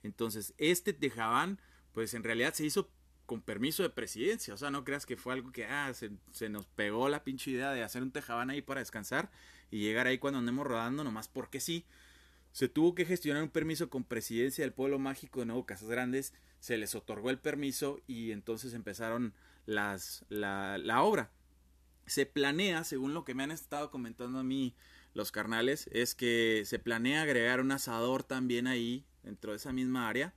Entonces, 0.03 0.53
este 0.59 0.93
Tejabán, 0.93 1.59
pues 1.93 2.13
en 2.13 2.23
realidad 2.23 2.53
se 2.53 2.65
hizo 2.65 2.91
con 3.31 3.41
permiso 3.41 3.81
de 3.81 3.89
presidencia. 3.89 4.53
O 4.53 4.57
sea, 4.57 4.71
no 4.71 4.83
creas 4.83 5.05
que 5.05 5.15
fue 5.15 5.31
algo 5.31 5.53
que 5.53 5.63
ah, 5.63 5.93
se, 5.93 6.49
nos 6.49 6.65
pegó 6.65 7.07
la 7.07 7.23
pinche 7.23 7.51
idea 7.51 7.71
de 7.71 7.81
hacer 7.81 8.03
un 8.03 8.11
tejabán 8.11 8.49
ahí 8.49 8.61
para 8.61 8.81
descansar 8.81 9.31
y 9.69 9.79
llegar 9.79 10.05
ahí 10.05 10.17
cuando 10.17 10.39
andemos 10.39 10.67
rodando, 10.67 11.05
nomás 11.05 11.29
porque 11.29 11.61
sí. 11.61 11.85
Se 12.51 12.67
tuvo 12.67 12.93
que 12.93 13.05
gestionar 13.05 13.41
un 13.41 13.49
permiso 13.49 13.89
con 13.89 14.03
presidencia 14.03 14.65
del 14.65 14.73
pueblo 14.73 14.99
mágico 14.99 15.39
de 15.39 15.45
Nuevo 15.45 15.65
Casas 15.65 15.87
Grandes. 15.87 16.33
Se 16.59 16.75
les 16.75 16.93
otorgó 16.93 17.29
el 17.29 17.39
permiso 17.39 18.01
y 18.05 18.31
entonces 18.31 18.73
empezaron 18.73 19.33
las, 19.65 20.25
la, 20.27 20.77
la 20.77 21.01
obra. 21.01 21.31
Se 22.07 22.25
planea, 22.25 22.83
según 22.83 23.13
lo 23.13 23.23
que 23.23 23.33
me 23.33 23.43
han 23.43 23.51
estado 23.51 23.91
comentando 23.91 24.39
a 24.39 24.43
mí 24.43 24.75
los 25.13 25.31
carnales, 25.31 25.89
es 25.93 26.15
que 26.15 26.63
se 26.65 26.79
planea 26.79 27.21
agregar 27.21 27.61
un 27.61 27.71
asador 27.71 28.23
también 28.23 28.67
ahí, 28.67 29.05
dentro 29.23 29.51
de 29.51 29.57
esa 29.57 29.71
misma 29.71 30.09
área, 30.09 30.33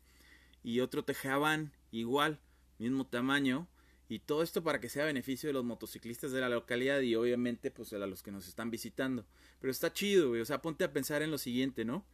y 0.62 0.78
otro 0.78 1.04
tejabán 1.04 1.72
igual 1.90 2.38
mismo 2.78 3.06
tamaño 3.06 3.68
y 4.08 4.18
todo 4.18 4.42
esto 4.42 4.62
para 4.62 4.80
que 4.80 4.88
sea 4.88 5.04
beneficio 5.04 5.48
de 5.48 5.54
los 5.54 5.64
motociclistas 5.64 6.32
de 6.32 6.40
la 6.40 6.48
localidad 6.48 7.00
y 7.00 7.14
obviamente 7.14 7.70
pues 7.70 7.92
a 7.92 7.98
los 7.98 8.22
que 8.22 8.30
nos 8.30 8.48
están 8.48 8.70
visitando. 8.70 9.24
Pero 9.60 9.70
está 9.70 9.92
chido, 9.92 10.28
güey. 10.28 10.40
O 10.40 10.44
sea, 10.44 10.60
ponte 10.60 10.84
a 10.84 10.92
pensar 10.92 11.22
en 11.22 11.30
lo 11.30 11.38
siguiente, 11.38 11.84
¿no? 11.84 12.04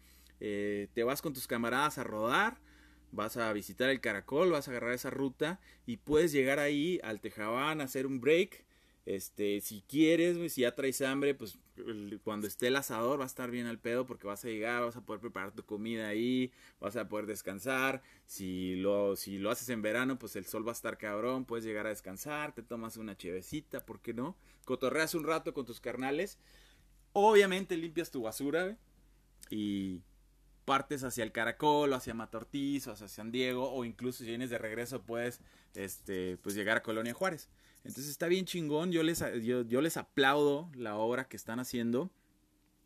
Eh, 0.40 0.88
te 0.94 1.03
vas 1.03 1.20
con 1.20 1.35
tus 1.35 1.46
camaradas 1.46 1.99
a 1.99 2.05
rodar, 2.05 2.59
vas 3.12 3.37
a 3.37 3.53
visitar 3.53 3.90
el 3.90 4.01
caracol, 4.01 4.51
vas 4.51 4.68
a 4.68 4.70
agarrar 4.70 4.92
esa 4.92 5.11
ruta 5.11 5.61
y 5.85 5.99
puedes 5.99 6.33
llegar 6.33 6.59
ahí 6.59 7.01
al 7.03 7.20
Tejabán, 7.20 7.81
hacer 7.81 8.07
un 8.07 8.20
break 8.20 8.64
este, 9.16 9.61
si 9.61 9.83
quieres, 9.88 10.53
si 10.53 10.62
ya 10.62 10.75
traes 10.75 11.01
hambre, 11.03 11.35
pues 11.35 11.59
cuando 12.23 12.46
esté 12.46 12.68
el 12.68 12.77
asador 12.77 13.18
va 13.18 13.25
a 13.25 13.27
estar 13.27 13.51
bien 13.51 13.66
al 13.66 13.79
pedo 13.79 14.07
porque 14.07 14.27
vas 14.27 14.44
a 14.44 14.49
llegar, 14.49 14.83
vas 14.83 14.96
a 14.96 15.05
poder 15.05 15.20
preparar 15.20 15.53
tu 15.53 15.64
comida 15.64 16.09
ahí, 16.09 16.53
vas 16.81 16.96
a 16.96 17.09
poder 17.09 17.27
descansar. 17.27 18.03
Si 18.27 18.77
lo, 18.77 19.16
si 19.16 19.38
lo 19.38 19.51
haces 19.51 19.68
en 19.70 19.83
verano, 19.83 20.18
pues 20.18 20.37
el 20.37 20.46
sol 20.46 20.66
va 20.66 20.73
a 20.73 20.75
estar 20.75 20.99
cabrón, 20.99 21.44
puedes 21.44 21.64
llegar 21.64 21.87
a 21.87 21.90
descansar, 21.90 22.55
te 22.55 22.62
tomas 22.62 22.96
una 22.96 23.16
chevecita, 23.16 23.85
¿por 23.85 24.01
qué 24.01 24.14
no? 24.14 24.37
Cotorreas 24.64 25.14
un 25.14 25.25
rato 25.25 25.55
con 25.55 25.66
tus 25.66 25.81
carnales. 25.81 26.38
Obviamente 27.12 27.77
limpias 27.77 28.11
tu 28.11 28.23
basura, 28.23 28.79
y 29.51 30.01
partes 30.64 31.03
hacia 31.03 31.25
el 31.25 31.33
Caracol, 31.33 31.92
o 31.92 31.96
hacia 31.96 32.14
Matortiz, 32.14 32.87
o 32.87 32.92
hacia 32.92 33.09
San 33.09 33.33
Diego, 33.33 33.73
o 33.73 33.85
incluso 33.85 34.18
si 34.18 34.27
vienes 34.27 34.51
de 34.51 34.59
regreso 34.59 35.03
puedes 35.03 35.40
este, 35.75 36.37
pues 36.38 36.55
llegar 36.55 36.77
a 36.77 36.83
Colonia 36.83 37.12
Juárez. 37.12 37.49
Entonces 37.85 38.09
está 38.09 38.27
bien 38.27 38.45
chingón, 38.45 38.93
yo 38.93 39.03
les, 39.03 39.25
yo, 39.43 39.81
les 39.81 39.97
aplaudo 39.97 40.71
la 40.75 40.97
obra 40.97 41.29
que 41.29 41.37
están 41.37 41.61
haciendo. 41.61 42.11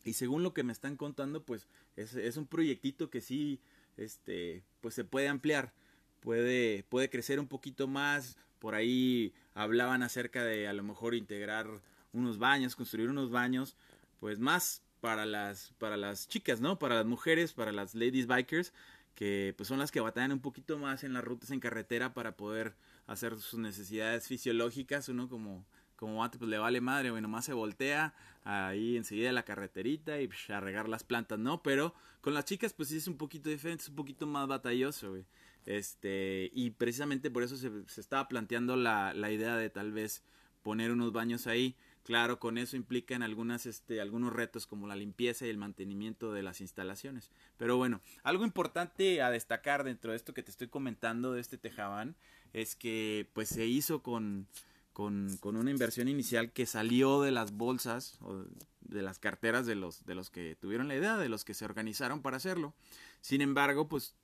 Y 0.04 0.12
según 0.12 0.42
lo 0.42 0.54
que 0.54 0.62
me 0.62 0.72
están 0.72 0.96
contando, 0.96 1.42
pues 1.44 1.66
es, 1.96 2.36
un 2.36 2.46
proyectito 2.46 3.10
que 3.10 3.20
sí, 3.20 3.60
este, 3.96 4.62
pues 4.80 4.94
se 4.94 5.04
puede 5.04 5.28
ampliar, 5.28 5.72
puede, 6.20 6.84
puede 6.88 7.10
crecer 7.10 7.40
un 7.40 7.48
poquito 7.48 7.88
más. 7.88 8.36
Por 8.58 8.74
ahí 8.74 9.34
hablaban 9.54 10.02
acerca 10.02 10.44
de 10.44 10.68
a 10.68 10.72
lo 10.72 10.82
mejor 10.82 11.14
integrar 11.14 11.68
unos 12.12 12.38
baños, 12.38 12.76
construir 12.76 13.10
unos 13.10 13.30
baños, 13.30 13.76
pues 14.20 14.38
más 14.38 14.82
para 15.00 15.26
las, 15.26 15.72
para 15.78 15.96
las 15.96 16.28
chicas, 16.28 16.60
¿no? 16.60 16.78
Para 16.78 16.94
las 16.94 17.06
mujeres, 17.06 17.52
para 17.52 17.72
las 17.72 17.94
ladies 17.94 18.26
bikers, 18.26 18.72
que 19.14 19.54
pues 19.56 19.68
son 19.68 19.78
las 19.78 19.90
que 19.90 20.00
batallan 20.00 20.32
un 20.32 20.40
poquito 20.40 20.78
más 20.78 21.04
en 21.04 21.12
las 21.12 21.24
rutas 21.24 21.50
en 21.50 21.60
carretera 21.60 22.14
para 22.14 22.36
poder 22.36 22.74
hacer 23.06 23.36
sus 23.38 23.58
necesidades 23.58 24.26
fisiológicas, 24.26 25.08
uno 25.08 25.28
como 25.28 25.64
como 25.96 26.22
antes 26.24 26.38
pues 26.38 26.50
le 26.50 26.58
vale 26.58 26.80
madre, 26.80 27.10
bueno, 27.10 27.28
más 27.28 27.44
se 27.44 27.52
voltea 27.52 28.14
ahí 28.42 28.96
enseguida 28.96 29.32
la 29.32 29.44
carreterita 29.44 30.20
y 30.20 30.28
pues, 30.28 30.50
a 30.50 30.60
regar 30.60 30.88
las 30.88 31.04
plantas, 31.04 31.38
¿no? 31.38 31.62
Pero 31.62 31.94
con 32.20 32.34
las 32.34 32.44
chicas 32.44 32.72
pues 32.72 32.88
sí 32.88 32.96
es 32.96 33.08
un 33.08 33.16
poquito 33.16 33.48
diferente, 33.48 33.84
es 33.84 33.88
un 33.88 33.96
poquito 33.96 34.26
más 34.26 34.46
batalloso, 34.46 35.10
güey. 35.10 35.24
Este, 35.66 36.50
y 36.52 36.70
precisamente 36.70 37.30
por 37.30 37.42
eso 37.42 37.56
se, 37.56 37.70
se 37.86 38.00
estaba 38.00 38.28
planteando 38.28 38.76
la, 38.76 39.14
la 39.14 39.30
idea 39.30 39.56
de 39.56 39.70
tal 39.70 39.92
vez 39.92 40.22
poner 40.62 40.90
unos 40.90 41.12
baños 41.12 41.46
ahí. 41.46 41.76
Claro, 42.02 42.38
con 42.38 42.58
eso 42.58 42.76
implican 42.76 43.22
algunas, 43.22 43.64
este, 43.64 44.02
algunos 44.02 44.30
retos 44.30 44.66
como 44.66 44.86
la 44.86 44.94
limpieza 44.94 45.46
y 45.46 45.48
el 45.48 45.56
mantenimiento 45.56 46.34
de 46.34 46.42
las 46.42 46.60
instalaciones. 46.60 47.30
Pero 47.56 47.78
bueno, 47.78 48.02
algo 48.24 48.44
importante 48.44 49.22
a 49.22 49.30
destacar 49.30 49.84
dentro 49.84 50.10
de 50.10 50.18
esto 50.18 50.34
que 50.34 50.42
te 50.42 50.50
estoy 50.50 50.68
comentando 50.68 51.32
de 51.32 51.40
este 51.40 51.56
Tejabán 51.56 52.14
es 52.54 52.76
que 52.76 53.28
pues 53.34 53.50
se 53.50 53.66
hizo 53.66 54.02
con, 54.02 54.46
con, 54.94 55.36
con 55.40 55.56
una 55.56 55.70
inversión 55.70 56.08
inicial 56.08 56.52
que 56.52 56.64
salió 56.64 57.20
de 57.20 57.32
las 57.32 57.52
bolsas 57.52 58.16
o 58.22 58.44
de 58.80 59.02
las 59.02 59.18
carteras 59.18 59.66
de 59.66 59.74
los, 59.74 60.06
de 60.06 60.14
los 60.14 60.30
que 60.30 60.56
tuvieron 60.56 60.88
la 60.88 60.94
idea, 60.94 61.18
de 61.18 61.28
los 61.28 61.44
que 61.44 61.52
se 61.52 61.64
organizaron 61.64 62.22
para 62.22 62.36
hacerlo. 62.36 62.72
Sin 63.20 63.40
embargo, 63.40 63.88
pues 63.88 64.14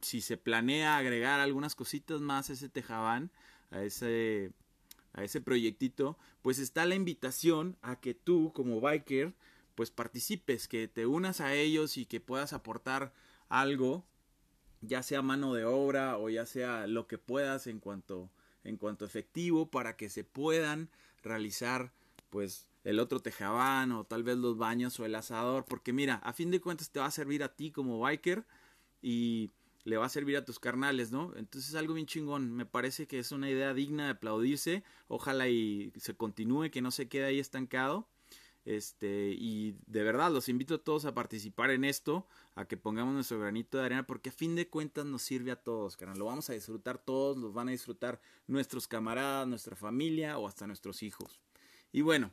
si 0.00 0.20
se 0.20 0.36
planea 0.36 0.96
agregar 0.96 1.40
algunas 1.40 1.74
cositas 1.74 2.20
más 2.20 2.48
a 2.48 2.54
ese 2.54 2.68
tejabán, 2.68 3.30
a 3.70 3.82
ese, 3.82 4.52
a 5.12 5.24
ese 5.24 5.40
proyectito, 5.40 6.16
pues 6.42 6.58
está 6.58 6.86
la 6.86 6.94
invitación 6.94 7.76
a 7.82 8.00
que 8.00 8.14
tú 8.14 8.52
como 8.54 8.80
biker 8.80 9.34
pues 9.74 9.90
participes, 9.90 10.68
que 10.68 10.88
te 10.88 11.06
unas 11.06 11.40
a 11.40 11.54
ellos 11.54 11.96
y 11.96 12.06
que 12.06 12.20
puedas 12.20 12.52
aportar 12.52 13.12
algo 13.48 14.04
ya 14.80 15.02
sea 15.02 15.22
mano 15.22 15.54
de 15.54 15.64
obra 15.64 16.18
o 16.18 16.28
ya 16.30 16.46
sea 16.46 16.86
lo 16.86 17.06
que 17.06 17.18
puedas 17.18 17.66
en 17.66 17.80
cuanto 17.80 18.30
en 18.64 18.76
cuanto 18.76 19.04
efectivo 19.04 19.70
para 19.70 19.96
que 19.96 20.08
se 20.08 20.24
puedan 20.24 20.90
realizar 21.22 21.92
pues 22.30 22.66
el 22.84 22.98
otro 22.98 23.20
tejabán 23.20 23.92
o 23.92 24.04
tal 24.04 24.22
vez 24.22 24.36
los 24.38 24.56
baños 24.56 24.98
o 25.00 25.04
el 25.04 25.14
asador, 25.14 25.64
porque 25.66 25.92
mira, 25.92 26.16
a 26.16 26.32
fin 26.32 26.50
de 26.50 26.60
cuentas 26.60 26.90
te 26.90 27.00
va 27.00 27.06
a 27.06 27.10
servir 27.10 27.42
a 27.42 27.54
ti 27.54 27.70
como 27.70 28.00
biker 28.00 28.44
y 29.02 29.50
le 29.84 29.96
va 29.96 30.06
a 30.06 30.10
servir 30.10 30.36
a 30.36 30.44
tus 30.44 30.58
carnales, 30.58 31.10
¿no? 31.10 31.32
Entonces 31.36 31.70
es 31.70 31.76
algo 31.76 31.94
bien 31.94 32.06
chingón, 32.06 32.52
me 32.52 32.66
parece 32.66 33.06
que 33.06 33.18
es 33.18 33.32
una 33.32 33.50
idea 33.50 33.74
digna 33.74 34.04
de 34.04 34.10
aplaudirse, 34.10 34.84
ojalá 35.08 35.48
y 35.48 35.92
se 35.96 36.14
continúe, 36.14 36.70
que 36.70 36.82
no 36.82 36.90
se 36.90 37.08
quede 37.08 37.24
ahí 37.26 37.38
estancado. 37.38 38.06
Este, 38.64 39.34
y 39.38 39.76
de 39.86 40.02
verdad 40.02 40.30
los 40.30 40.48
invito 40.48 40.74
a 40.74 40.84
todos 40.84 41.06
a 41.06 41.14
participar 41.14 41.70
en 41.70 41.84
esto, 41.84 42.26
a 42.54 42.66
que 42.66 42.76
pongamos 42.76 43.14
nuestro 43.14 43.40
granito 43.40 43.78
de 43.78 43.86
arena, 43.86 44.06
porque 44.06 44.28
a 44.28 44.32
fin 44.32 44.54
de 44.54 44.68
cuentas 44.68 45.06
nos 45.06 45.22
sirve 45.22 45.50
a 45.50 45.56
todos, 45.56 45.96
carnal. 45.96 46.18
Lo 46.18 46.26
vamos 46.26 46.50
a 46.50 46.52
disfrutar 46.52 46.98
todos, 46.98 47.38
los 47.38 47.54
van 47.54 47.68
a 47.68 47.72
disfrutar 47.72 48.20
nuestros 48.46 48.86
camaradas, 48.86 49.48
nuestra 49.48 49.76
familia 49.76 50.38
o 50.38 50.46
hasta 50.46 50.66
nuestros 50.66 51.02
hijos. 51.02 51.40
Y 51.92 52.02
bueno, 52.02 52.30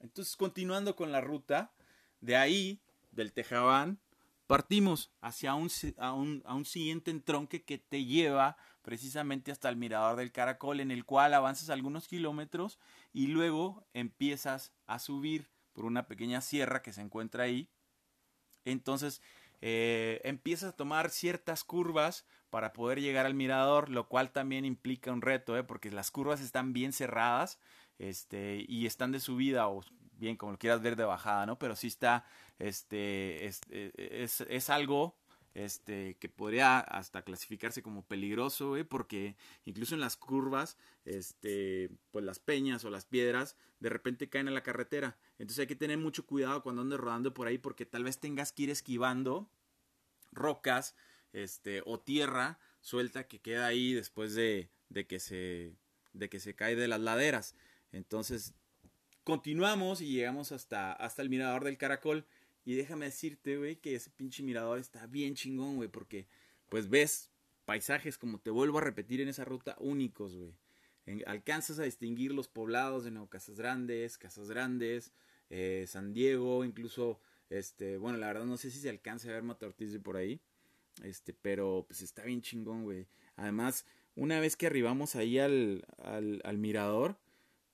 entonces 0.00 0.36
continuando 0.36 0.96
con 0.96 1.12
la 1.12 1.20
ruta, 1.20 1.72
de 2.20 2.36
ahí, 2.36 2.80
del 3.12 3.32
Tejabán, 3.32 4.00
partimos 4.46 5.12
hacia 5.20 5.54
un, 5.54 5.70
a, 5.98 6.12
un, 6.14 6.42
a 6.46 6.54
un 6.54 6.64
siguiente 6.64 7.10
entronque 7.10 7.62
que 7.62 7.78
te 7.78 8.04
lleva 8.04 8.56
precisamente 8.82 9.52
hasta 9.52 9.68
el 9.68 9.76
mirador 9.76 10.16
del 10.16 10.32
caracol, 10.32 10.80
en 10.80 10.90
el 10.90 11.04
cual 11.04 11.34
avanzas 11.34 11.68
algunos 11.68 12.08
kilómetros 12.08 12.78
y 13.12 13.26
luego 13.26 13.86
empiezas 13.92 14.72
a 14.86 14.98
subir 14.98 15.50
por 15.78 15.84
una 15.84 16.08
pequeña 16.08 16.40
sierra 16.40 16.82
que 16.82 16.92
se 16.92 17.00
encuentra 17.00 17.44
ahí. 17.44 17.70
Entonces 18.64 19.22
eh, 19.60 20.20
empiezas 20.24 20.70
a 20.70 20.76
tomar 20.76 21.08
ciertas 21.08 21.62
curvas 21.62 22.26
para 22.50 22.72
poder 22.72 23.00
llegar 23.00 23.26
al 23.26 23.34
mirador, 23.34 23.88
lo 23.88 24.08
cual 24.08 24.32
también 24.32 24.64
implica 24.64 25.12
un 25.12 25.22
reto, 25.22 25.56
¿eh? 25.56 25.62
porque 25.62 25.92
las 25.92 26.10
curvas 26.10 26.40
están 26.40 26.72
bien 26.72 26.92
cerradas 26.92 27.60
este, 27.96 28.64
y 28.66 28.86
están 28.86 29.12
de 29.12 29.20
subida 29.20 29.68
o 29.68 29.84
bien 30.14 30.36
como 30.36 30.50
lo 30.50 30.58
quieras 30.58 30.82
ver 30.82 30.96
de 30.96 31.04
bajada, 31.04 31.46
¿no? 31.46 31.60
Pero 31.60 31.76
sí 31.76 31.86
está, 31.86 32.24
este, 32.58 33.46
es, 33.46 33.60
es 34.40 34.70
algo 34.70 35.17
este, 35.58 36.16
que 36.18 36.28
podría 36.28 36.78
hasta 36.78 37.22
clasificarse 37.22 37.82
como 37.82 38.06
peligroso, 38.06 38.68
güey, 38.68 38.84
porque 38.84 39.36
incluso 39.64 39.94
en 39.96 40.00
las 40.00 40.16
curvas, 40.16 40.76
este, 41.04 41.90
pues 42.12 42.24
las 42.24 42.38
peñas 42.38 42.84
o 42.84 42.90
las 42.90 43.04
piedras 43.04 43.56
de 43.80 43.88
repente 43.88 44.28
caen 44.28 44.46
en 44.46 44.54
la 44.54 44.62
carretera. 44.62 45.18
Entonces 45.32 45.58
hay 45.58 45.66
que 45.66 45.74
tener 45.74 45.98
mucho 45.98 46.26
cuidado 46.26 46.62
cuando 46.62 46.82
andes 46.82 47.00
rodando 47.00 47.34
por 47.34 47.48
ahí 47.48 47.58
porque 47.58 47.86
tal 47.86 48.04
vez 48.04 48.20
tengas 48.20 48.52
que 48.52 48.64
ir 48.64 48.70
esquivando 48.70 49.50
rocas, 50.30 50.94
este, 51.32 51.82
o 51.84 51.98
tierra 51.98 52.60
suelta 52.80 53.26
que 53.26 53.40
queda 53.40 53.66
ahí 53.66 53.92
después 53.92 54.34
de, 54.34 54.70
de 54.88 55.08
que 55.08 55.18
se, 55.18 55.74
de 56.12 56.28
que 56.28 56.38
se 56.38 56.54
cae 56.54 56.76
de 56.76 56.86
las 56.86 57.00
laderas. 57.00 57.56
Entonces, 57.90 58.54
continuamos 59.24 60.00
y 60.02 60.12
llegamos 60.12 60.52
hasta, 60.52 60.92
hasta 60.92 61.22
el 61.22 61.30
mirador 61.30 61.64
del 61.64 61.78
caracol. 61.78 62.26
Y 62.68 62.76
déjame 62.76 63.06
decirte, 63.06 63.56
güey, 63.56 63.76
que 63.76 63.94
ese 63.94 64.10
pinche 64.10 64.42
mirador 64.42 64.78
está 64.78 65.06
bien 65.06 65.34
chingón, 65.34 65.76
güey, 65.76 65.88
porque 65.88 66.26
pues 66.68 66.90
ves 66.90 67.30
paisajes, 67.64 68.18
como 68.18 68.40
te 68.40 68.50
vuelvo 68.50 68.76
a 68.76 68.82
repetir 68.82 69.22
en 69.22 69.28
esa 69.28 69.46
ruta, 69.46 69.74
únicos, 69.80 70.36
güey. 70.36 70.52
alcanzas 71.24 71.78
a 71.78 71.84
distinguir 71.84 72.34
los 72.34 72.46
poblados 72.46 73.04
de 73.04 73.10
Nuevo 73.10 73.30
Casas 73.30 73.56
Grandes, 73.56 74.18
Casas 74.18 74.50
Grandes, 74.50 75.14
eh, 75.48 75.86
San 75.88 76.12
Diego, 76.12 76.62
incluso, 76.62 77.22
este, 77.48 77.96
bueno, 77.96 78.18
la 78.18 78.26
verdad 78.26 78.44
no 78.44 78.58
sé 78.58 78.70
si 78.70 78.80
se 78.80 78.90
alcanza 78.90 79.30
a 79.30 79.32
ver 79.32 79.44
Mata 79.44 79.66
por 80.04 80.18
ahí, 80.18 80.38
este, 81.02 81.32
pero 81.32 81.86
pues 81.88 82.02
está 82.02 82.22
bien 82.24 82.42
chingón, 82.42 82.84
güey. 82.84 83.06
Además, 83.36 83.86
una 84.14 84.40
vez 84.40 84.56
que 84.56 84.66
arribamos 84.66 85.16
ahí 85.16 85.38
al, 85.38 85.86
al, 85.96 86.42
al 86.44 86.58
mirador, 86.58 87.16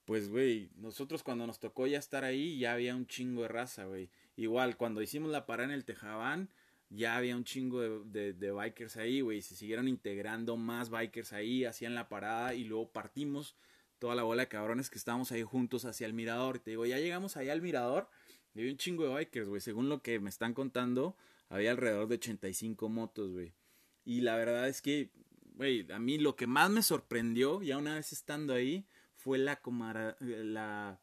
pues, 0.04 0.28
güey, 0.28 0.70
nosotros 0.76 1.22
cuando 1.22 1.46
nos 1.46 1.58
tocó 1.58 1.86
ya 1.86 1.98
estar 1.98 2.24
ahí, 2.24 2.58
ya 2.58 2.74
había 2.74 2.94
un 2.94 3.06
chingo 3.06 3.42
de 3.42 3.48
raza, 3.48 3.86
güey. 3.86 4.10
Igual, 4.36 4.76
cuando 4.76 5.02
hicimos 5.02 5.30
la 5.30 5.46
parada 5.46 5.68
en 5.68 5.74
el 5.74 5.84
Tejabán, 5.84 6.50
ya 6.90 7.16
había 7.16 7.36
un 7.36 7.44
chingo 7.44 7.80
de, 8.04 8.32
de, 8.32 8.52
bikers 8.52 8.96
ahí, 8.96 9.20
güey. 9.20 9.42
Se 9.42 9.54
siguieron 9.54 9.88
integrando 9.88 10.56
más 10.56 10.90
bikers 10.90 11.32
ahí, 11.32 11.64
hacían 11.64 11.94
la 11.94 12.08
parada 12.08 12.54
y 12.54 12.64
luego 12.64 12.90
partimos 12.90 13.56
toda 13.98 14.14
la 14.14 14.22
bola 14.22 14.42
de 14.42 14.48
cabrones 14.48 14.90
que 14.90 14.98
estábamos 14.98 15.32
ahí 15.32 15.42
juntos 15.42 15.84
hacia 15.84 16.06
el 16.06 16.12
mirador. 16.12 16.58
Te 16.58 16.70
digo, 16.70 16.86
ya 16.86 16.98
llegamos 16.98 17.36
allá 17.36 17.52
al 17.52 17.62
mirador 17.62 18.08
y 18.54 18.60
había 18.60 18.72
un 18.72 18.78
chingo 18.78 19.04
de 19.04 19.14
bikers, 19.14 19.48
güey. 19.48 19.60
Según 19.60 19.88
lo 19.88 20.02
que 20.02 20.20
me 20.20 20.30
están 20.30 20.54
contando, 20.54 21.16
había 21.48 21.70
alrededor 21.70 22.08
de 22.08 22.16
85 22.16 22.88
motos, 22.88 23.32
güey. 23.32 23.54
Y 24.04 24.20
la 24.20 24.36
verdad 24.36 24.68
es 24.68 24.82
que, 24.82 25.10
güey, 25.54 25.90
a 25.90 25.98
mí 25.98 26.18
lo 26.18 26.36
que 26.36 26.46
más 26.46 26.70
me 26.70 26.82
sorprendió, 26.82 27.62
ya 27.62 27.78
una 27.78 27.94
vez 27.94 28.12
estando 28.12 28.52
ahí, 28.54 28.86
fue 29.16 29.38
la, 29.38 29.60
la, 30.20 31.00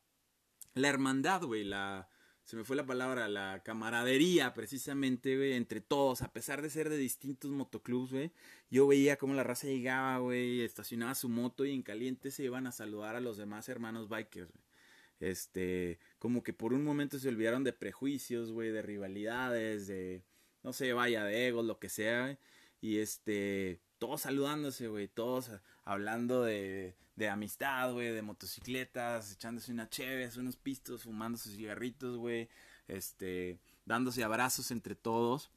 la 0.75 0.87
hermandad, 0.87 1.43
güey, 1.43 1.63
la, 1.63 2.07
se 2.51 2.57
me 2.57 2.65
fue 2.65 2.75
la 2.75 2.85
palabra, 2.85 3.29
la 3.29 3.61
camaradería, 3.63 4.53
precisamente, 4.53 5.37
güey, 5.37 5.53
entre 5.53 5.79
todos, 5.79 6.21
a 6.21 6.33
pesar 6.33 6.61
de 6.61 6.69
ser 6.69 6.89
de 6.89 6.97
distintos 6.97 7.49
motoclubs, 7.49 8.11
güey, 8.11 8.33
yo 8.69 8.87
veía 8.87 9.15
cómo 9.15 9.33
la 9.33 9.43
raza 9.45 9.67
llegaba, 9.67 10.17
güey, 10.17 10.59
estacionaba 10.59 11.15
su 11.15 11.29
moto 11.29 11.63
y 11.63 11.71
en 11.71 11.81
caliente 11.81 12.29
se 12.29 12.43
iban 12.43 12.67
a 12.67 12.73
saludar 12.73 13.15
a 13.15 13.21
los 13.21 13.37
demás 13.37 13.69
hermanos 13.69 14.09
bikers, 14.09 14.51
güey. 14.51 14.65
Este, 15.21 15.97
como 16.19 16.43
que 16.43 16.51
por 16.51 16.73
un 16.73 16.83
momento 16.83 17.19
se 17.19 17.29
olvidaron 17.29 17.63
de 17.63 17.71
prejuicios, 17.71 18.51
güey, 18.51 18.69
de 18.71 18.81
rivalidades, 18.81 19.87
de, 19.87 20.21
no 20.61 20.73
sé, 20.73 20.91
vaya, 20.91 21.23
de 21.23 21.47
egos, 21.47 21.65
lo 21.65 21.79
que 21.79 21.87
sea, 21.87 22.23
güey. 22.23 22.37
Y 22.81 22.97
este, 22.97 23.79
todos 24.01 24.21
saludándose, 24.21 24.87
güey, 24.87 25.07
todos 25.07 25.51
hablando 25.85 26.41
de, 26.41 26.95
de 27.15 27.29
amistad, 27.29 27.93
güey, 27.93 28.09
de 28.09 28.23
motocicletas, 28.23 29.31
echándose 29.31 29.71
una 29.71 29.91
chévere, 29.91 30.27
unos 30.39 30.55
pistos, 30.55 31.03
fumando 31.03 31.37
sus 31.37 31.53
cigarritos, 31.53 32.17
güey, 32.17 32.49
este, 32.87 33.59
dándose 33.85 34.23
abrazos 34.23 34.71
entre 34.71 34.95
todos. 34.95 35.51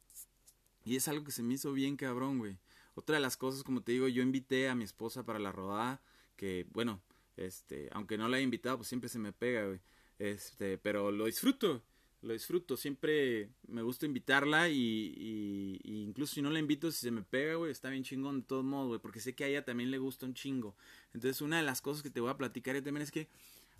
Y 0.83 0.95
es 0.95 1.07
algo 1.07 1.23
que 1.23 1.31
se 1.31 1.41
me 1.41 1.55
hizo 1.55 1.73
bien 1.73 1.97
cabrón, 1.97 2.37
güey. 2.37 2.59
Otra 2.93 3.15
de 3.15 3.21
las 3.21 3.35
cosas, 3.35 3.63
como 3.63 3.81
te 3.81 3.93
digo, 3.93 4.07
yo 4.07 4.21
invité 4.21 4.69
a 4.69 4.75
mi 4.75 4.83
esposa 4.83 5.23
para 5.23 5.39
la 5.39 5.51
rodada, 5.51 5.99
que, 6.35 6.67
bueno, 6.69 7.01
este, 7.37 7.89
aunque 7.93 8.15
no 8.15 8.27
la 8.27 8.37
he 8.37 8.43
invitado, 8.43 8.77
pues 8.77 8.87
siempre 8.87 9.09
se 9.09 9.17
me 9.17 9.33
pega, 9.33 9.65
güey. 9.65 9.79
Este, 10.19 10.77
pero 10.77 11.11
lo 11.11 11.25
disfruto 11.25 11.81
lo 12.25 12.33
disfruto. 12.33 12.75
Siempre 12.75 13.49
me 13.67 13.83
gusta 13.83 14.05
invitarla 14.05 14.67
y, 14.69 15.79
incluso 15.83 16.35
si 16.35 16.41
no 16.41 16.49
la 16.49 16.59
invito, 16.59 16.91
si 16.91 16.99
se 16.99 17.11
me 17.11 17.21
pega, 17.21 17.55
güey, 17.55 17.71
está 17.71 17.89
bien 17.89 18.03
chingón 18.03 18.41
de 18.41 18.47
todos 18.47 18.65
modos, 18.65 18.87
güey, 18.87 18.99
porque 18.99 19.19
sé 19.19 19.35
que 19.35 19.43
a 19.43 19.47
ella 19.47 19.63
también 19.63 19.91
le 19.91 19.99
gusta 19.99 20.25
un 20.25 20.33
chingo. 20.33 20.75
Entonces, 21.13 21.41
una 21.41 21.57
de 21.57 21.63
las 21.63 21.81
cosas 21.81 22.03
que 22.03 22.09
te 22.09 22.19
voy 22.19 22.31
a 22.31 22.37
platicar 22.37 22.75
también 22.81 23.03
es 23.03 23.11
que, 23.11 23.27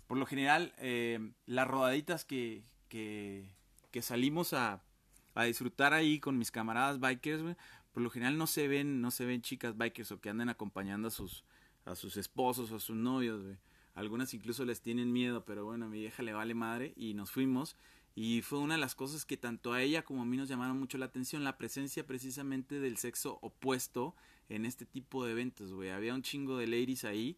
por 0.06 0.16
lo 0.16 0.26
general, 0.26 0.72
eh, 0.78 1.32
las 1.46 1.66
rodaditas 1.66 2.24
que, 2.24 2.62
que, 2.88 3.50
que 3.90 4.00
salimos 4.00 4.52
a, 4.52 4.82
a 5.34 5.44
disfrutar 5.44 5.92
ahí 5.92 6.20
con 6.20 6.38
mis 6.38 6.52
camaradas 6.52 7.00
bikers, 7.00 7.42
güey, 7.42 7.56
por 7.92 8.02
lo 8.02 8.10
general 8.10 8.38
no 8.38 8.46
se 8.46 8.68
ven, 8.68 9.00
no 9.00 9.10
se 9.10 9.24
ven 9.24 9.42
chicas 9.42 9.76
bikers 9.76 10.12
o 10.12 10.20
que 10.20 10.30
anden 10.30 10.50
acompañando 10.50 11.08
a 11.08 11.10
sus, 11.10 11.44
a 11.84 11.96
sus 11.96 12.16
esposos 12.16 12.70
o 12.70 12.76
a 12.76 12.80
sus 12.80 12.94
novios. 12.94 13.42
Algunas 13.94 14.34
incluso 14.34 14.64
les 14.66 14.82
tienen 14.82 15.12
miedo, 15.12 15.44
pero 15.46 15.64
bueno, 15.64 15.86
a 15.86 15.88
mi 15.88 16.00
vieja 16.00 16.22
le 16.22 16.34
vale 16.34 16.54
madre 16.54 16.92
y 16.96 17.14
nos 17.14 17.30
fuimos. 17.30 17.76
Y 18.18 18.40
fue 18.40 18.58
una 18.58 18.74
de 18.74 18.80
las 18.80 18.94
cosas 18.94 19.26
que 19.26 19.36
tanto 19.36 19.74
a 19.74 19.82
ella 19.82 20.02
como 20.02 20.22
a 20.22 20.24
mí 20.24 20.38
nos 20.38 20.48
llamaron 20.48 20.80
mucho 20.80 20.96
la 20.96 21.04
atención, 21.04 21.44
la 21.44 21.58
presencia 21.58 22.06
precisamente 22.06 22.80
del 22.80 22.96
sexo 22.96 23.38
opuesto 23.42 24.14
en 24.48 24.64
este 24.64 24.86
tipo 24.86 25.26
de 25.26 25.32
eventos, 25.32 25.70
güey. 25.70 25.90
Había 25.90 26.14
un 26.14 26.22
chingo 26.22 26.56
de 26.56 26.66
ladies 26.66 27.04
ahí. 27.04 27.36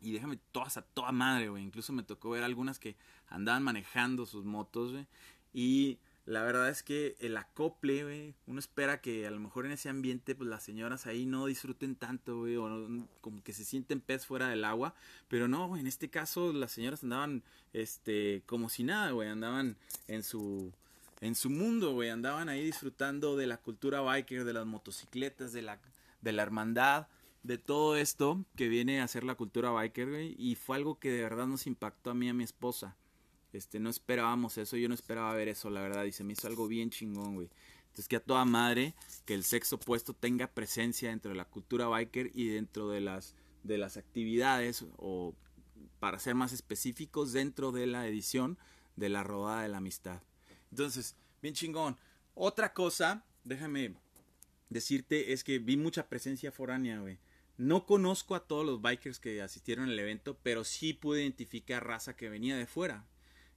Y 0.00 0.12
déjame 0.12 0.38
todas 0.52 0.76
a 0.76 0.82
toda 0.82 1.10
madre, 1.10 1.48
güey. 1.48 1.64
Incluso 1.64 1.92
me 1.92 2.04
tocó 2.04 2.30
ver 2.30 2.44
algunas 2.44 2.78
que 2.78 2.96
andaban 3.26 3.64
manejando 3.64 4.26
sus 4.26 4.44
motos, 4.44 4.92
güey. 4.92 5.06
Y 5.52 5.98
la 6.30 6.44
verdad 6.44 6.68
es 6.68 6.84
que 6.84 7.16
el 7.18 7.36
acople, 7.36 8.34
uno 8.46 8.60
espera 8.60 9.00
que 9.00 9.26
a 9.26 9.32
lo 9.32 9.40
mejor 9.40 9.66
en 9.66 9.72
ese 9.72 9.88
ambiente, 9.88 10.36
pues 10.36 10.48
las 10.48 10.62
señoras 10.62 11.08
ahí 11.08 11.26
no 11.26 11.46
disfruten 11.46 11.96
tanto, 11.96 12.42
o 12.42 12.88
como 13.20 13.42
que 13.42 13.52
se 13.52 13.64
sienten 13.64 14.00
pez 14.00 14.26
fuera 14.26 14.48
del 14.48 14.64
agua, 14.64 14.94
pero 15.26 15.48
no, 15.48 15.76
en 15.76 15.88
este 15.88 16.08
caso 16.08 16.52
las 16.52 16.70
señoras 16.70 17.02
andaban, 17.02 17.42
este, 17.72 18.44
como 18.46 18.68
si 18.68 18.84
nada, 18.84 19.10
güey, 19.10 19.28
andaban 19.28 19.76
en 20.06 20.22
su, 20.22 20.72
en 21.20 21.34
su 21.34 21.50
mundo, 21.50 21.94
güey, 21.94 22.10
andaban 22.10 22.48
ahí 22.48 22.64
disfrutando 22.64 23.36
de 23.36 23.48
la 23.48 23.56
cultura 23.56 24.00
biker, 24.00 24.44
de 24.44 24.52
las 24.52 24.66
motocicletas, 24.66 25.52
de 25.52 25.62
la, 25.62 25.80
de 26.20 26.30
la 26.30 26.42
hermandad, 26.42 27.08
de 27.42 27.58
todo 27.58 27.96
esto 27.96 28.44
que 28.54 28.68
viene 28.68 29.00
a 29.00 29.08
ser 29.08 29.24
la 29.24 29.34
cultura 29.34 29.70
biker, 29.70 30.08
güey, 30.08 30.36
y 30.38 30.54
fue 30.54 30.76
algo 30.76 31.00
que 31.00 31.10
de 31.10 31.22
verdad 31.22 31.48
nos 31.48 31.66
impactó 31.66 32.10
a 32.10 32.14
mí 32.14 32.26
y 32.26 32.28
a 32.28 32.34
mi 32.34 32.44
esposa. 32.44 32.94
Este, 33.52 33.80
no 33.80 33.90
esperábamos 33.90 34.58
eso, 34.58 34.76
yo 34.76 34.88
no 34.88 34.94
esperaba 34.94 35.34
ver 35.34 35.48
eso, 35.48 35.70
la 35.70 35.80
verdad, 35.80 36.04
y 36.04 36.12
se 36.12 36.24
me 36.24 36.34
hizo 36.34 36.46
algo 36.46 36.68
bien 36.68 36.90
chingón, 36.90 37.34
güey. 37.34 37.50
Entonces 37.82 38.06
que 38.06 38.16
a 38.16 38.24
toda 38.24 38.44
madre 38.44 38.94
que 39.24 39.34
el 39.34 39.42
sexo 39.42 39.76
opuesto 39.76 40.14
tenga 40.14 40.46
presencia 40.46 41.10
dentro 41.10 41.32
de 41.32 41.36
la 41.36 41.44
cultura 41.44 41.88
biker 41.88 42.30
y 42.34 42.48
dentro 42.48 42.88
de 42.88 43.00
las, 43.00 43.34
de 43.64 43.78
las 43.78 43.96
actividades, 43.96 44.84
o 44.96 45.34
para 45.98 46.18
ser 46.20 46.36
más 46.36 46.52
específicos, 46.52 47.32
dentro 47.32 47.72
de 47.72 47.86
la 47.86 48.06
edición 48.06 48.58
de 48.96 49.08
la 49.08 49.24
rodada 49.24 49.62
de 49.62 49.68
la 49.68 49.78
amistad. 49.78 50.22
Entonces, 50.70 51.16
bien 51.42 51.54
chingón. 51.54 51.98
Otra 52.34 52.72
cosa, 52.72 53.26
déjame 53.42 53.96
decirte, 54.68 55.32
es 55.32 55.42
que 55.42 55.58
vi 55.58 55.76
mucha 55.76 56.08
presencia 56.08 56.52
foránea, 56.52 57.00
güey. 57.00 57.18
No 57.56 57.84
conozco 57.84 58.34
a 58.34 58.46
todos 58.46 58.64
los 58.64 58.80
bikers 58.80 59.18
que 59.18 59.42
asistieron 59.42 59.90
al 59.90 59.98
evento, 59.98 60.38
pero 60.42 60.64
sí 60.64 60.94
pude 60.94 61.22
identificar 61.22 61.86
raza 61.86 62.16
que 62.16 62.30
venía 62.30 62.56
de 62.56 62.66
fuera. 62.66 63.06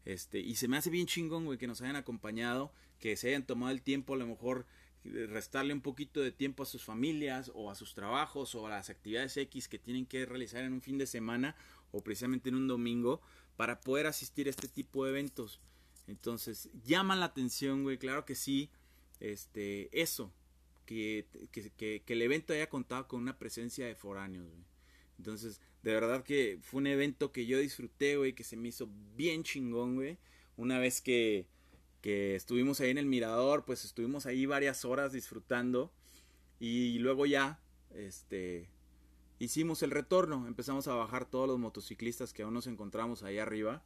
Este, 0.06 0.40
y 0.40 0.56
se 0.56 0.68
me 0.68 0.78
hace 0.78 0.90
bien 0.90 1.08
chingón, 1.08 1.46
güey, 1.46 1.58
que 1.58 1.68
nos 1.68 1.82
hayan 1.82 1.96
acompañado, 1.96 2.72
que 3.00 3.16
se 3.16 3.30
hayan 3.30 3.46
tomado 3.46 3.72
el 3.72 3.82
tiempo, 3.82 4.14
a 4.14 4.18
lo 4.18 4.28
mejor 4.28 4.66
restarle 5.04 5.74
un 5.74 5.82
poquito 5.82 6.22
de 6.22 6.32
tiempo 6.32 6.64
a 6.64 6.66
sus 6.66 6.84
familias 6.84 7.52
o 7.54 7.70
a 7.70 7.76
sus 7.76 7.94
trabajos 7.94 8.56
o 8.56 8.68
a 8.68 8.70
las 8.70 8.90
actividades 8.90 9.36
X 9.36 9.68
que 9.68 9.80
tienen 9.80 10.06
que 10.06 10.26
realizar 10.26 10.64
en 10.64 10.74
un 10.74 10.82
fin 10.82 10.98
de 10.98 11.08
semana 11.08 11.56
o 11.92 12.02
precisamente 12.02 12.50
en 12.50 12.56
un 12.56 12.68
domingo 12.68 13.22
para 13.58 13.82
poder 13.82 14.08
asistir 14.08 14.48
a 14.48 14.50
este 14.50 14.68
tipo 14.68 15.04
de 15.04 15.12
eventos. 15.12 15.60
Entonces, 16.08 16.70
llaman 16.86 17.20
la 17.20 17.28
atención, 17.28 17.84
güey, 17.84 17.98
claro 17.98 18.26
que 18.26 18.36
sí, 18.36 18.70
este, 19.20 19.90
eso, 20.02 20.32
que, 20.86 21.26
que, 21.52 22.02
que, 22.02 22.14
el 22.14 22.22
evento 22.22 22.54
haya 22.54 22.70
contado 22.70 23.08
con 23.08 23.22
una 23.22 23.38
presencia 23.38 23.86
de 23.86 23.96
foráneos, 23.96 24.48
güey. 24.50 24.73
Entonces, 25.24 25.62
de 25.84 25.94
verdad 25.94 26.22
que 26.22 26.60
fue 26.62 26.82
un 26.82 26.88
evento 26.88 27.32
que 27.32 27.46
yo 27.46 27.58
disfruté, 27.58 28.18
güey, 28.18 28.34
que 28.34 28.44
se 28.44 28.58
me 28.58 28.68
hizo 28.68 28.90
bien 29.16 29.44
chingón, 29.44 29.96
güey. 29.96 30.18
Una 30.58 30.80
vez 30.80 31.00
que, 31.00 31.48
que 32.02 32.36
estuvimos 32.36 32.82
ahí 32.82 32.90
en 32.90 32.98
el 32.98 33.06
mirador, 33.06 33.64
pues 33.64 33.86
estuvimos 33.86 34.26
ahí 34.26 34.46
varias 34.46 34.84
horas 34.84 35.14
disfrutando. 35.14 35.94
Y 36.60 37.00
luego 37.00 37.26
ya, 37.26 37.62
este, 37.92 38.68
hicimos 39.40 39.82
el 39.82 39.92
retorno, 39.92 40.46
empezamos 40.46 40.90
a 40.90 40.96
bajar 40.96 41.24
todos 41.24 41.48
los 41.48 41.58
motociclistas 41.58 42.34
que 42.34 42.44
aún 42.44 42.54
nos 42.54 42.68
encontramos 42.68 43.24
ahí 43.24 43.38
arriba. 43.38 43.82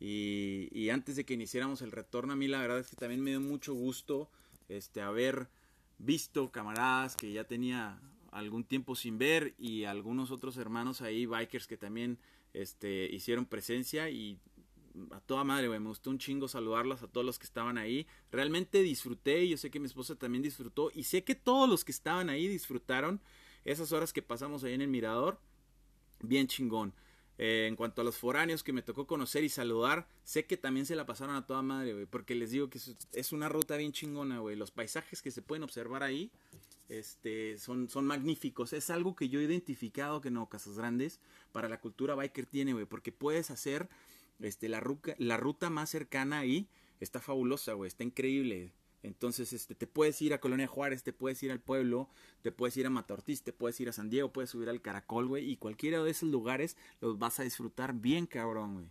Y, 0.00 0.70
y 0.72 0.88
antes 0.88 1.16
de 1.16 1.26
que 1.26 1.34
iniciáramos 1.34 1.82
el 1.82 1.92
retorno 1.92 2.32
a 2.32 2.36
mí 2.36 2.48
la 2.48 2.60
verdad 2.62 2.78
es 2.78 2.88
que 2.88 2.96
también 2.96 3.20
me 3.20 3.30
dio 3.30 3.42
mucho 3.42 3.74
gusto, 3.74 4.30
este, 4.70 5.02
haber 5.02 5.50
visto 5.98 6.50
camaradas 6.50 7.14
que 7.14 7.30
ya 7.30 7.44
tenía 7.44 8.00
algún 8.30 8.64
tiempo 8.64 8.94
sin 8.94 9.18
ver 9.18 9.54
y 9.58 9.84
algunos 9.84 10.30
otros 10.30 10.56
hermanos 10.56 11.00
ahí, 11.02 11.26
bikers 11.26 11.66
que 11.66 11.76
también 11.76 12.18
este, 12.52 13.08
hicieron 13.12 13.46
presencia 13.46 14.10
y 14.10 14.38
a 15.12 15.20
toda 15.20 15.44
madre, 15.44 15.68
me 15.68 15.78
gustó 15.78 16.10
un 16.10 16.18
chingo 16.18 16.48
saludarlos 16.48 17.02
a 17.02 17.08
todos 17.08 17.24
los 17.24 17.38
que 17.38 17.44
estaban 17.44 17.78
ahí. 17.78 18.06
Realmente 18.30 18.82
disfruté 18.82 19.44
y 19.44 19.50
yo 19.50 19.56
sé 19.56 19.70
que 19.70 19.80
mi 19.80 19.86
esposa 19.86 20.16
también 20.16 20.42
disfrutó 20.42 20.90
y 20.94 21.04
sé 21.04 21.24
que 21.24 21.34
todos 21.34 21.68
los 21.68 21.84
que 21.84 21.92
estaban 21.92 22.30
ahí 22.30 22.48
disfrutaron 22.48 23.20
esas 23.64 23.92
horas 23.92 24.12
que 24.12 24.22
pasamos 24.22 24.64
ahí 24.64 24.74
en 24.74 24.82
el 24.82 24.88
mirador. 24.88 25.38
Bien 26.20 26.46
chingón. 26.46 26.94
Eh, 27.38 27.66
en 27.68 27.76
cuanto 27.76 28.02
a 28.02 28.04
los 28.04 28.18
foráneos 28.18 28.64
que 28.64 28.72
me 28.72 28.82
tocó 28.82 29.06
conocer 29.06 29.44
y 29.44 29.48
saludar, 29.48 30.08
sé 30.24 30.44
que 30.44 30.56
también 30.56 30.86
se 30.86 30.96
la 30.96 31.06
pasaron 31.06 31.36
a 31.36 31.46
toda 31.46 31.62
madre, 31.62 31.92
güey, 31.92 32.06
porque 32.06 32.34
les 32.34 32.50
digo 32.50 32.68
que 32.68 32.80
es 33.12 33.32
una 33.32 33.48
ruta 33.48 33.76
bien 33.76 33.92
chingona, 33.92 34.40
güey. 34.40 34.56
Los 34.56 34.72
paisajes 34.72 35.22
que 35.22 35.30
se 35.30 35.40
pueden 35.40 35.62
observar 35.62 36.02
ahí 36.02 36.32
este, 36.88 37.58
son, 37.58 37.88
son 37.88 38.06
magníficos. 38.06 38.72
Es 38.72 38.90
algo 38.90 39.14
que 39.14 39.28
yo 39.28 39.40
he 39.40 39.44
identificado 39.44 40.20
que 40.20 40.30
no, 40.30 40.48
Casas 40.48 40.76
Grandes, 40.76 41.20
para 41.52 41.68
la 41.68 41.80
cultura 41.80 42.14
biker 42.14 42.46
tiene, 42.46 42.72
güey, 42.72 42.86
porque 42.86 43.12
puedes 43.12 43.50
hacer 43.50 43.88
este, 44.40 44.68
la, 44.68 44.80
ruca, 44.80 45.14
la 45.18 45.36
ruta 45.36 45.70
más 45.70 45.90
cercana 45.90 46.40
ahí 46.40 46.68
está 47.00 47.20
fabulosa, 47.20 47.74
güey, 47.74 47.88
está 47.88 48.04
increíble. 48.04 48.72
Entonces, 49.02 49.52
este, 49.52 49.74
te 49.74 49.86
puedes 49.86 50.20
ir 50.22 50.34
a 50.34 50.40
Colonia 50.40 50.66
Juárez, 50.66 51.02
te 51.02 51.12
puedes 51.12 51.42
ir 51.42 51.52
al 51.52 51.60
pueblo, 51.60 52.08
te 52.42 52.50
puedes 52.50 52.76
ir 52.76 52.86
a 52.86 52.90
Matortiz, 52.90 53.42
te 53.42 53.52
puedes 53.52 53.78
ir 53.80 53.88
a 53.88 53.92
San 53.92 54.10
Diego, 54.10 54.32
puedes 54.32 54.50
subir 54.50 54.68
al 54.68 54.82
Caracol, 54.82 55.28
güey, 55.28 55.50
y 55.50 55.56
cualquiera 55.56 56.02
de 56.02 56.10
esos 56.10 56.28
lugares 56.28 56.76
los 57.00 57.18
vas 57.18 57.38
a 57.38 57.44
disfrutar 57.44 57.94
bien, 57.94 58.26
cabrón, 58.26 58.74
güey. 58.74 58.86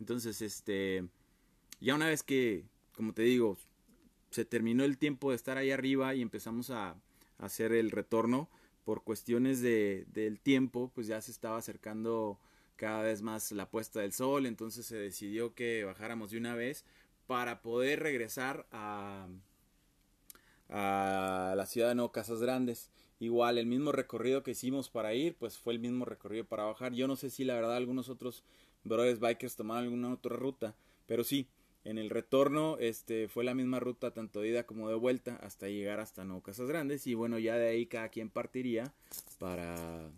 Entonces, 0.00 0.42
este, 0.42 1.06
ya 1.80 1.94
una 1.94 2.08
vez 2.08 2.22
que, 2.22 2.64
como 2.96 3.14
te 3.14 3.22
digo, 3.22 3.56
se 4.30 4.44
terminó 4.44 4.84
el 4.84 4.98
tiempo 4.98 5.30
de 5.30 5.36
estar 5.36 5.56
ahí 5.56 5.70
arriba 5.70 6.14
y 6.14 6.22
empezamos 6.22 6.70
a, 6.70 6.96
hacer 7.38 7.72
el 7.72 7.90
retorno 7.90 8.48
por 8.84 9.02
cuestiones 9.02 9.60
de, 9.60 10.06
del 10.12 10.40
tiempo, 10.40 10.90
pues 10.94 11.08
ya 11.08 11.20
se 11.20 11.32
estaba 11.32 11.58
acercando 11.58 12.38
cada 12.76 13.02
vez 13.02 13.22
más 13.22 13.52
la 13.52 13.68
puesta 13.68 14.00
del 14.00 14.12
sol, 14.12 14.46
entonces 14.46 14.86
se 14.86 14.96
decidió 14.96 15.54
que 15.54 15.84
bajáramos 15.84 16.30
de 16.30 16.38
una 16.38 16.54
vez 16.54 16.84
para 17.26 17.62
poder 17.62 18.00
regresar 18.00 18.66
a, 18.72 19.26
a 20.68 21.54
la 21.56 21.66
ciudad 21.66 21.88
de 21.88 21.94
Nuevo 21.94 22.12
Casas 22.12 22.40
Grandes. 22.40 22.90
Igual, 23.20 23.58
el 23.58 23.66
mismo 23.66 23.92
recorrido 23.92 24.42
que 24.42 24.52
hicimos 24.52 24.88
para 24.90 25.14
ir, 25.14 25.36
pues 25.36 25.58
fue 25.58 25.72
el 25.72 25.78
mismo 25.78 26.04
recorrido 26.04 26.44
para 26.44 26.64
bajar. 26.64 26.92
Yo 26.92 27.06
no 27.06 27.16
sé 27.16 27.30
si 27.30 27.44
la 27.44 27.54
verdad 27.54 27.76
algunos 27.76 28.08
otros 28.08 28.42
brothers 28.84 29.20
bikers 29.20 29.56
tomaron 29.56 29.84
alguna 29.84 30.12
otra 30.12 30.36
ruta, 30.36 30.74
pero 31.06 31.24
sí, 31.24 31.48
en 31.84 31.98
el 31.98 32.10
retorno 32.10 32.78
este, 32.80 33.28
fue 33.28 33.44
la 33.44 33.54
misma 33.54 33.78
ruta 33.78 34.12
tanto 34.12 34.40
de 34.40 34.48
ida 34.48 34.64
como 34.64 34.88
de 34.88 34.94
vuelta 34.94 35.36
hasta 35.36 35.68
llegar 35.68 36.00
hasta 36.00 36.24
Nuevo 36.24 36.42
Casas 36.42 36.68
Grandes 36.68 37.06
y 37.06 37.14
bueno 37.14 37.38
ya 37.38 37.56
de 37.56 37.68
ahí 37.68 37.86
cada 37.86 38.08
quien 38.08 38.30
partiría 38.30 38.92
para 39.38 40.10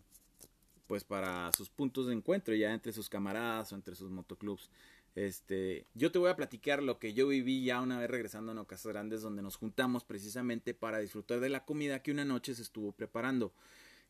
pues 0.87 1.03
para 1.03 1.51
sus 1.57 1.69
puntos 1.69 2.07
de 2.07 2.15
encuentro 2.15 2.55
ya 2.55 2.73
entre 2.73 2.93
sus 2.93 3.09
camaradas 3.09 3.73
o 3.73 3.75
entre 3.75 3.97
sus 3.97 4.11
motoclubs. 4.11 4.71
Este, 5.17 5.87
yo 5.95 6.13
te 6.13 6.19
voy 6.19 6.29
a 6.29 6.37
platicar 6.37 6.83
lo 6.83 6.99
que 6.99 7.15
yo 7.15 7.27
viví 7.27 7.65
ya 7.65 7.81
una 7.81 7.99
vez 7.99 8.11
regresando 8.11 8.53
a 8.53 8.55
Nuevo 8.55 8.69
Casas 8.69 8.93
Grandes 8.93 9.23
donde 9.23 9.41
nos 9.41 9.57
juntamos 9.57 10.05
precisamente 10.05 10.75
para 10.75 10.99
disfrutar 10.99 11.41
de 11.41 11.49
la 11.49 11.65
comida 11.65 12.03
que 12.03 12.13
una 12.13 12.27
noche 12.27 12.55
se 12.55 12.61
estuvo 12.61 12.93
preparando. 12.93 13.55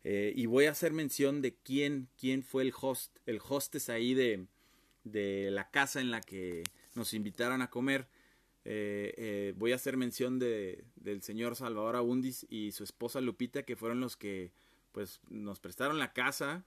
Eh, 0.02 0.32
y 0.34 0.46
voy 0.46 0.64
a 0.66 0.72
hacer 0.72 0.92
mención 0.92 1.42
de 1.42 1.54
quién, 1.54 2.08
quién 2.18 2.42
fue 2.42 2.64
el 2.64 2.72
host, 2.78 3.16
el 3.24 3.40
hostess 3.48 3.88
ahí 3.88 4.14
de, 4.14 4.46
de 5.04 5.50
la 5.52 5.70
casa 5.70 6.00
en 6.00 6.10
la 6.10 6.20
que 6.20 6.64
nos 6.96 7.14
invitaron 7.14 7.62
a 7.62 7.70
comer. 7.70 8.08
Eh, 8.64 9.14
eh, 9.16 9.54
voy 9.56 9.70
a 9.70 9.76
hacer 9.76 9.96
mención 9.96 10.40
de, 10.40 10.84
del 10.96 11.22
señor 11.22 11.54
Salvador 11.54 11.94
Abundis 11.94 12.46
y 12.50 12.72
su 12.72 12.82
esposa 12.82 13.20
Lupita, 13.20 13.62
que 13.62 13.76
fueron 13.76 14.00
los 14.00 14.16
que 14.16 14.50
pues 14.90 15.20
nos 15.28 15.60
prestaron 15.60 16.00
la 16.00 16.12
casa 16.12 16.64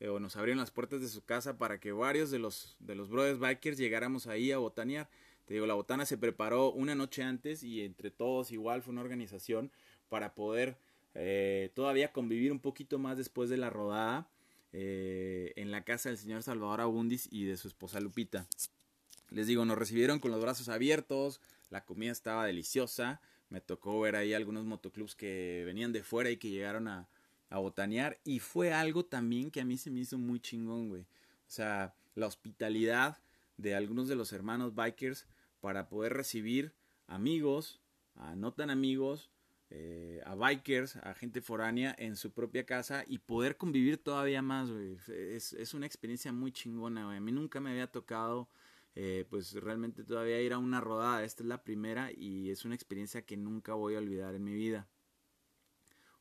eh, 0.00 0.08
o 0.08 0.20
nos 0.20 0.36
abrieron 0.36 0.58
las 0.58 0.70
puertas 0.70 1.00
de 1.00 1.08
su 1.08 1.24
casa 1.24 1.58
para 1.58 1.80
que 1.80 1.92
varios 1.92 2.30
de 2.30 2.38
los, 2.38 2.76
de 2.80 2.94
los 2.94 3.08
brothers 3.08 3.38
bikers 3.38 3.78
llegáramos 3.78 4.26
ahí 4.26 4.52
a 4.52 4.58
botanear. 4.58 5.08
Te 5.44 5.54
digo, 5.54 5.66
la 5.66 5.74
botana 5.74 6.04
se 6.04 6.18
preparó 6.18 6.72
una 6.72 6.94
noche 6.94 7.22
antes 7.22 7.62
y 7.62 7.82
entre 7.82 8.10
todos 8.10 8.52
igual 8.52 8.82
fue 8.82 8.92
una 8.92 9.00
organización 9.00 9.70
para 10.08 10.34
poder 10.34 10.76
todavía 11.74 12.12
convivir 12.12 12.52
un 12.52 12.60
poquito 12.60 12.98
más 13.00 13.16
después 13.16 13.50
de 13.50 13.56
la 13.56 13.70
rodada 13.70 14.28
en 14.72 15.70
la 15.72 15.82
casa 15.82 16.10
del 16.10 16.18
señor 16.18 16.44
Salvador 16.44 16.80
Abundis 16.80 17.28
y 17.32 17.44
de 17.44 17.56
su 17.56 17.66
esposa 17.66 17.98
Lupita. 17.98 18.46
Les 19.30 19.46
digo, 19.46 19.64
nos 19.64 19.78
recibieron 19.78 20.20
con 20.20 20.30
los 20.30 20.40
brazos 20.40 20.68
abiertos, 20.68 21.40
la 21.70 21.84
comida 21.84 22.12
estaba 22.12 22.46
deliciosa, 22.46 23.20
me 23.50 23.60
tocó 23.60 24.00
ver 24.00 24.16
ahí 24.16 24.32
algunos 24.32 24.64
motoclubs 24.64 25.14
que 25.14 25.64
venían 25.66 25.92
de 25.92 26.02
fuera 26.02 26.30
y 26.30 26.38
que 26.38 26.48
llegaron 26.48 26.88
a, 26.88 27.08
a 27.48 27.58
botanear 27.58 28.18
y 28.24 28.40
fue 28.40 28.72
algo 28.72 29.04
también 29.04 29.50
que 29.50 29.60
a 29.60 29.64
mí 29.64 29.78
se 29.78 29.90
me 29.90 30.00
hizo 30.00 30.18
muy 30.18 30.40
chingón, 30.40 30.88
güey. 30.88 31.02
O 31.02 31.50
sea, 31.50 31.94
la 32.14 32.26
hospitalidad 32.26 33.18
de 33.56 33.74
algunos 33.74 34.08
de 34.08 34.16
los 34.16 34.32
hermanos 34.32 34.74
bikers 34.74 35.26
para 35.60 35.88
poder 35.88 36.12
recibir 36.12 36.72
amigos, 37.06 37.80
a 38.14 38.36
no 38.36 38.52
tan 38.52 38.70
amigos, 38.70 39.30
eh, 39.70 40.22
a 40.24 40.34
bikers, 40.34 40.96
a 40.96 41.14
gente 41.14 41.40
foránea 41.40 41.94
en 41.98 42.16
su 42.16 42.32
propia 42.32 42.64
casa 42.64 43.04
y 43.06 43.18
poder 43.18 43.56
convivir 43.56 43.98
todavía 43.98 44.42
más, 44.42 44.70
güey. 44.70 44.96
Es, 45.08 45.52
es 45.52 45.74
una 45.74 45.86
experiencia 45.86 46.32
muy 46.32 46.52
chingona, 46.52 47.06
güey. 47.06 47.16
A 47.16 47.20
mí 47.20 47.32
nunca 47.32 47.60
me 47.60 47.70
había 47.70 47.90
tocado 47.90 48.48
eh, 49.00 49.26
pues 49.30 49.52
realmente 49.52 50.02
todavía 50.02 50.40
ir 50.40 50.52
a 50.52 50.58
una 50.58 50.80
rodada. 50.80 51.22
Esta 51.22 51.44
es 51.44 51.48
la 51.48 51.62
primera 51.62 52.10
y 52.10 52.50
es 52.50 52.64
una 52.64 52.74
experiencia 52.74 53.22
que 53.22 53.36
nunca 53.36 53.74
voy 53.74 53.94
a 53.94 53.98
olvidar 53.98 54.34
en 54.34 54.42
mi 54.42 54.54
vida. 54.54 54.88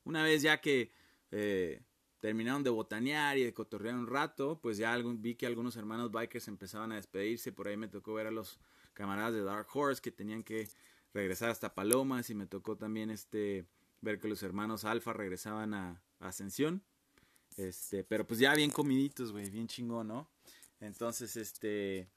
Una 0.04 0.22
vez 0.22 0.44
ya 0.44 0.62
que 0.62 0.92
eh, 1.32 1.82
terminaron 2.20 2.63
de 2.63 2.70
botanear 2.70 3.38
y 3.38 3.44
de 3.44 3.54
cotorrear 3.54 3.96
un 3.96 4.08
rato, 4.08 4.60
pues 4.62 4.78
ya 4.78 4.98
vi 4.98 5.36
que 5.36 5.46
algunos 5.46 5.76
hermanos 5.76 6.12
bikers 6.12 6.48
empezaban 6.48 6.92
a 6.92 6.96
despedirse. 6.96 7.52
Por 7.52 7.68
ahí 7.68 7.78
me 7.78 7.88
tocó 7.88 8.13
ver 8.13 8.28
a 8.28 8.32
los 8.32 8.60
camaradas 8.94 9.34
de 9.34 9.44
Dark 9.44 9.68
Horse 9.74 10.02
que 10.02 10.12
tenían 10.12 10.44
que 10.44 10.68
regresar 11.13 11.50
hasta 11.50 11.74
Palomas 11.74 12.30
y 12.30 12.36
me 12.36 12.48
tocó 12.48 12.78
también 12.78 13.10
este 13.10 13.66
ver 14.02 14.20
que 14.20 14.28
los 14.28 14.44
hermanos 14.44 14.86
Alfa 14.86 15.13
regresaban 15.13 15.74
a, 15.74 16.02
Ascensión. 16.20 16.82
Este, 17.58 18.04
pero 18.04 18.26
pues 18.26 18.40
ya 18.40 18.54
bien 18.56 18.72
comiditos, 18.72 19.32
güey, 19.32 19.50
bien 19.52 19.68
chingón, 19.68 20.08
¿no? 20.08 20.28
Entonces, 20.80 21.36
este, 21.38 22.08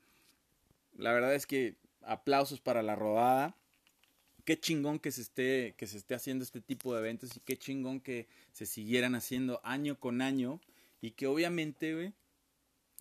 la 0.96 1.12
verdad 1.12 1.34
es 1.34 1.46
que 1.46 1.76
aplausos 2.02 2.60
para 2.60 2.82
la 2.82 2.96
rodada. 2.96 3.56
Qué 4.44 4.58
chingón 4.58 4.98
que 4.98 5.12
se 5.12 5.22
esté 5.22 5.74
que 5.76 5.86
se 5.86 5.98
esté 5.98 6.14
haciendo 6.14 6.44
este 6.44 6.60
tipo 6.60 6.94
de 6.94 7.00
eventos 7.00 7.36
y 7.36 7.40
qué 7.40 7.56
chingón 7.56 8.00
que 8.00 8.28
se 8.52 8.66
siguieran 8.66 9.14
haciendo 9.14 9.60
año 9.64 9.98
con 9.98 10.22
año 10.22 10.60
y 11.00 11.12
que 11.12 11.26
obviamente, 11.26 12.12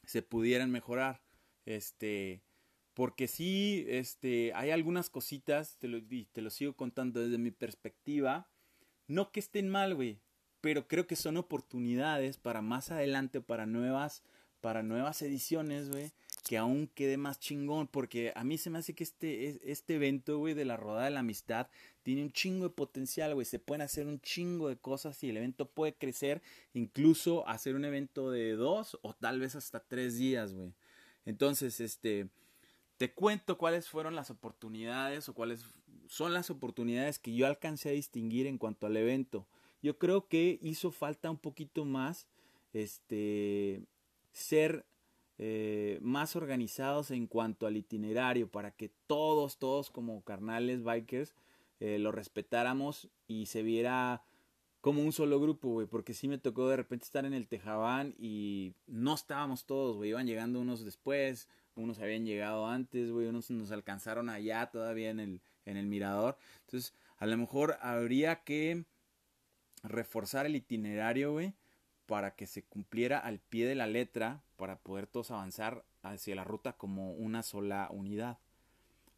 se 0.06 0.22
pudieran 0.22 0.72
mejorar. 0.72 1.22
Este, 1.66 2.42
porque 2.94 3.28
sí, 3.28 3.86
este, 3.88 4.54
hay 4.56 4.72
algunas 4.72 5.10
cositas, 5.10 5.78
te 5.78 5.88
lo, 5.88 6.02
te 6.32 6.42
lo 6.42 6.50
sigo 6.50 6.76
contando 6.76 7.20
desde 7.20 7.38
mi 7.38 7.52
perspectiva, 7.52 8.50
no 9.08 9.32
que 9.32 9.40
estén 9.40 9.70
mal, 9.70 9.96
güey, 9.96 10.20
pero 10.62 10.88
creo 10.88 11.08
que 11.08 11.16
son 11.16 11.38
oportunidades 11.38 12.38
para 12.38 12.62
más 12.62 12.92
adelante, 12.92 13.42
para 13.42 13.66
nuevas, 13.66 14.24
para 14.62 14.84
nuevas 14.84 15.22
ediciones, 15.22 15.90
güey, 15.90 16.12
que 16.44 16.58
aún 16.58 16.88
quede 16.88 17.18
más 17.18 17.40
chingón, 17.40 17.88
porque 17.88 18.32
a 18.36 18.44
mí 18.44 18.58
se 18.58 18.70
me 18.70 18.80
hace 18.80 18.94
que 18.94 19.04
este, 19.04 19.72
este 19.72 19.96
evento, 19.96 20.38
güey, 20.38 20.54
de 20.54 20.66
la 20.66 20.78
rodada 20.78 21.06
de 21.06 21.12
la 21.12 21.20
amistad, 21.20 21.68
tiene 22.04 22.24
un 22.24 22.32
chingo 22.32 22.66
de 22.66 22.70
potencial, 22.72 23.46
se 23.46 23.60
pueden 23.60 23.82
hacer 23.82 24.08
un 24.08 24.20
chingo 24.22 24.70
de 24.70 24.78
cosas 24.78 25.24
y 25.24 25.30
el 25.30 25.38
evento 25.38 25.70
puede 25.70 25.94
crecer, 25.94 26.42
incluso 26.74 27.48
hacer 27.48 27.76
un 27.76 27.86
evento 27.86 28.32
de 28.32 28.54
dos 28.54 28.98
o 29.02 29.14
tal 29.14 29.40
vez 29.40 29.56
hasta 29.56 29.80
tres 29.80 30.18
días, 30.18 30.54
güey. 30.54 30.74
Entonces, 31.26 31.80
este, 31.80 32.30
te 32.98 33.14
cuento 33.14 33.58
cuáles 33.58 33.88
fueron 33.88 34.16
las 34.16 34.30
oportunidades 34.30 35.30
o 35.30 35.34
cuáles 35.34 35.66
son 36.08 36.34
las 36.34 36.50
oportunidades 36.50 37.20
que 37.20 37.34
yo 37.36 37.46
alcancé 37.46 37.90
a 37.90 37.94
distinguir 37.94 38.48
en 38.48 38.58
cuanto 38.58 38.88
al 38.88 38.98
evento. 38.98 39.48
Yo 39.82 39.98
creo 39.98 40.28
que 40.28 40.60
hizo 40.62 40.92
falta 40.92 41.30
un 41.30 41.38
poquito 41.38 41.86
más 41.86 42.28
este 42.74 43.84
ser 44.32 44.86
eh, 45.42 46.00
más 46.02 46.36
organizados 46.36 47.12
en 47.12 47.26
cuanto 47.26 47.66
al 47.66 47.78
itinerario 47.78 48.52
para 48.52 48.72
que 48.72 48.92
todos, 49.08 49.58
todos 49.58 49.90
como 49.90 50.22
carnales 50.22 50.84
bikers 50.84 51.34
eh, 51.80 51.98
lo 51.98 52.12
respetáramos 52.12 53.08
y 53.26 53.46
se 53.46 53.64
viera 53.64 54.22
como 54.82 55.02
un 55.02 55.14
solo 55.14 55.40
grupo, 55.40 55.70
güey, 55.70 55.88
porque 55.88 56.14
sí 56.14 56.28
me 56.28 56.40
tocó 56.40 56.68
de 56.68 56.76
repente 56.76 57.06
estar 57.06 57.26
en 57.26 57.34
el 57.34 57.48
Tejabán 57.48 58.16
y 58.20 58.74
no 58.86 59.16
estábamos 59.16 59.66
todos, 59.66 59.96
güey, 59.96 60.10
iban 60.10 60.28
llegando 60.28 60.60
unos 60.60 60.84
después, 60.84 61.48
unos 61.76 62.00
habían 62.00 62.26
llegado 62.26 62.68
antes, 62.68 63.10
güey, 63.10 63.28
unos 63.28 63.50
nos 63.50 63.72
alcanzaron 63.72 64.30
allá 64.30 64.70
todavía 64.72 65.10
en 65.10 65.22
el, 65.22 65.42
en 65.66 65.78
el 65.78 65.88
mirador. 65.88 66.38
Entonces, 66.66 66.94
a 67.18 67.26
lo 67.26 67.38
mejor 67.38 67.78
habría 67.82 68.44
que 68.44 68.84
reforzar 69.84 70.46
el 70.46 70.58
itinerario, 70.58 71.32
güey, 71.32 71.54
para 72.10 72.36
que 72.36 72.48
se 72.48 72.64
cumpliera 72.64 73.20
al 73.20 73.38
pie 73.38 73.68
de 73.68 73.76
la 73.76 73.86
letra, 73.86 74.42
para 74.58 74.80
poder 74.80 75.06
todos 75.06 75.30
avanzar 75.30 75.86
hacia 76.02 76.34
la 76.34 76.44
ruta 76.44 76.74
como 76.74 77.14
una 77.14 77.44
sola 77.44 77.88
unidad. 77.92 78.40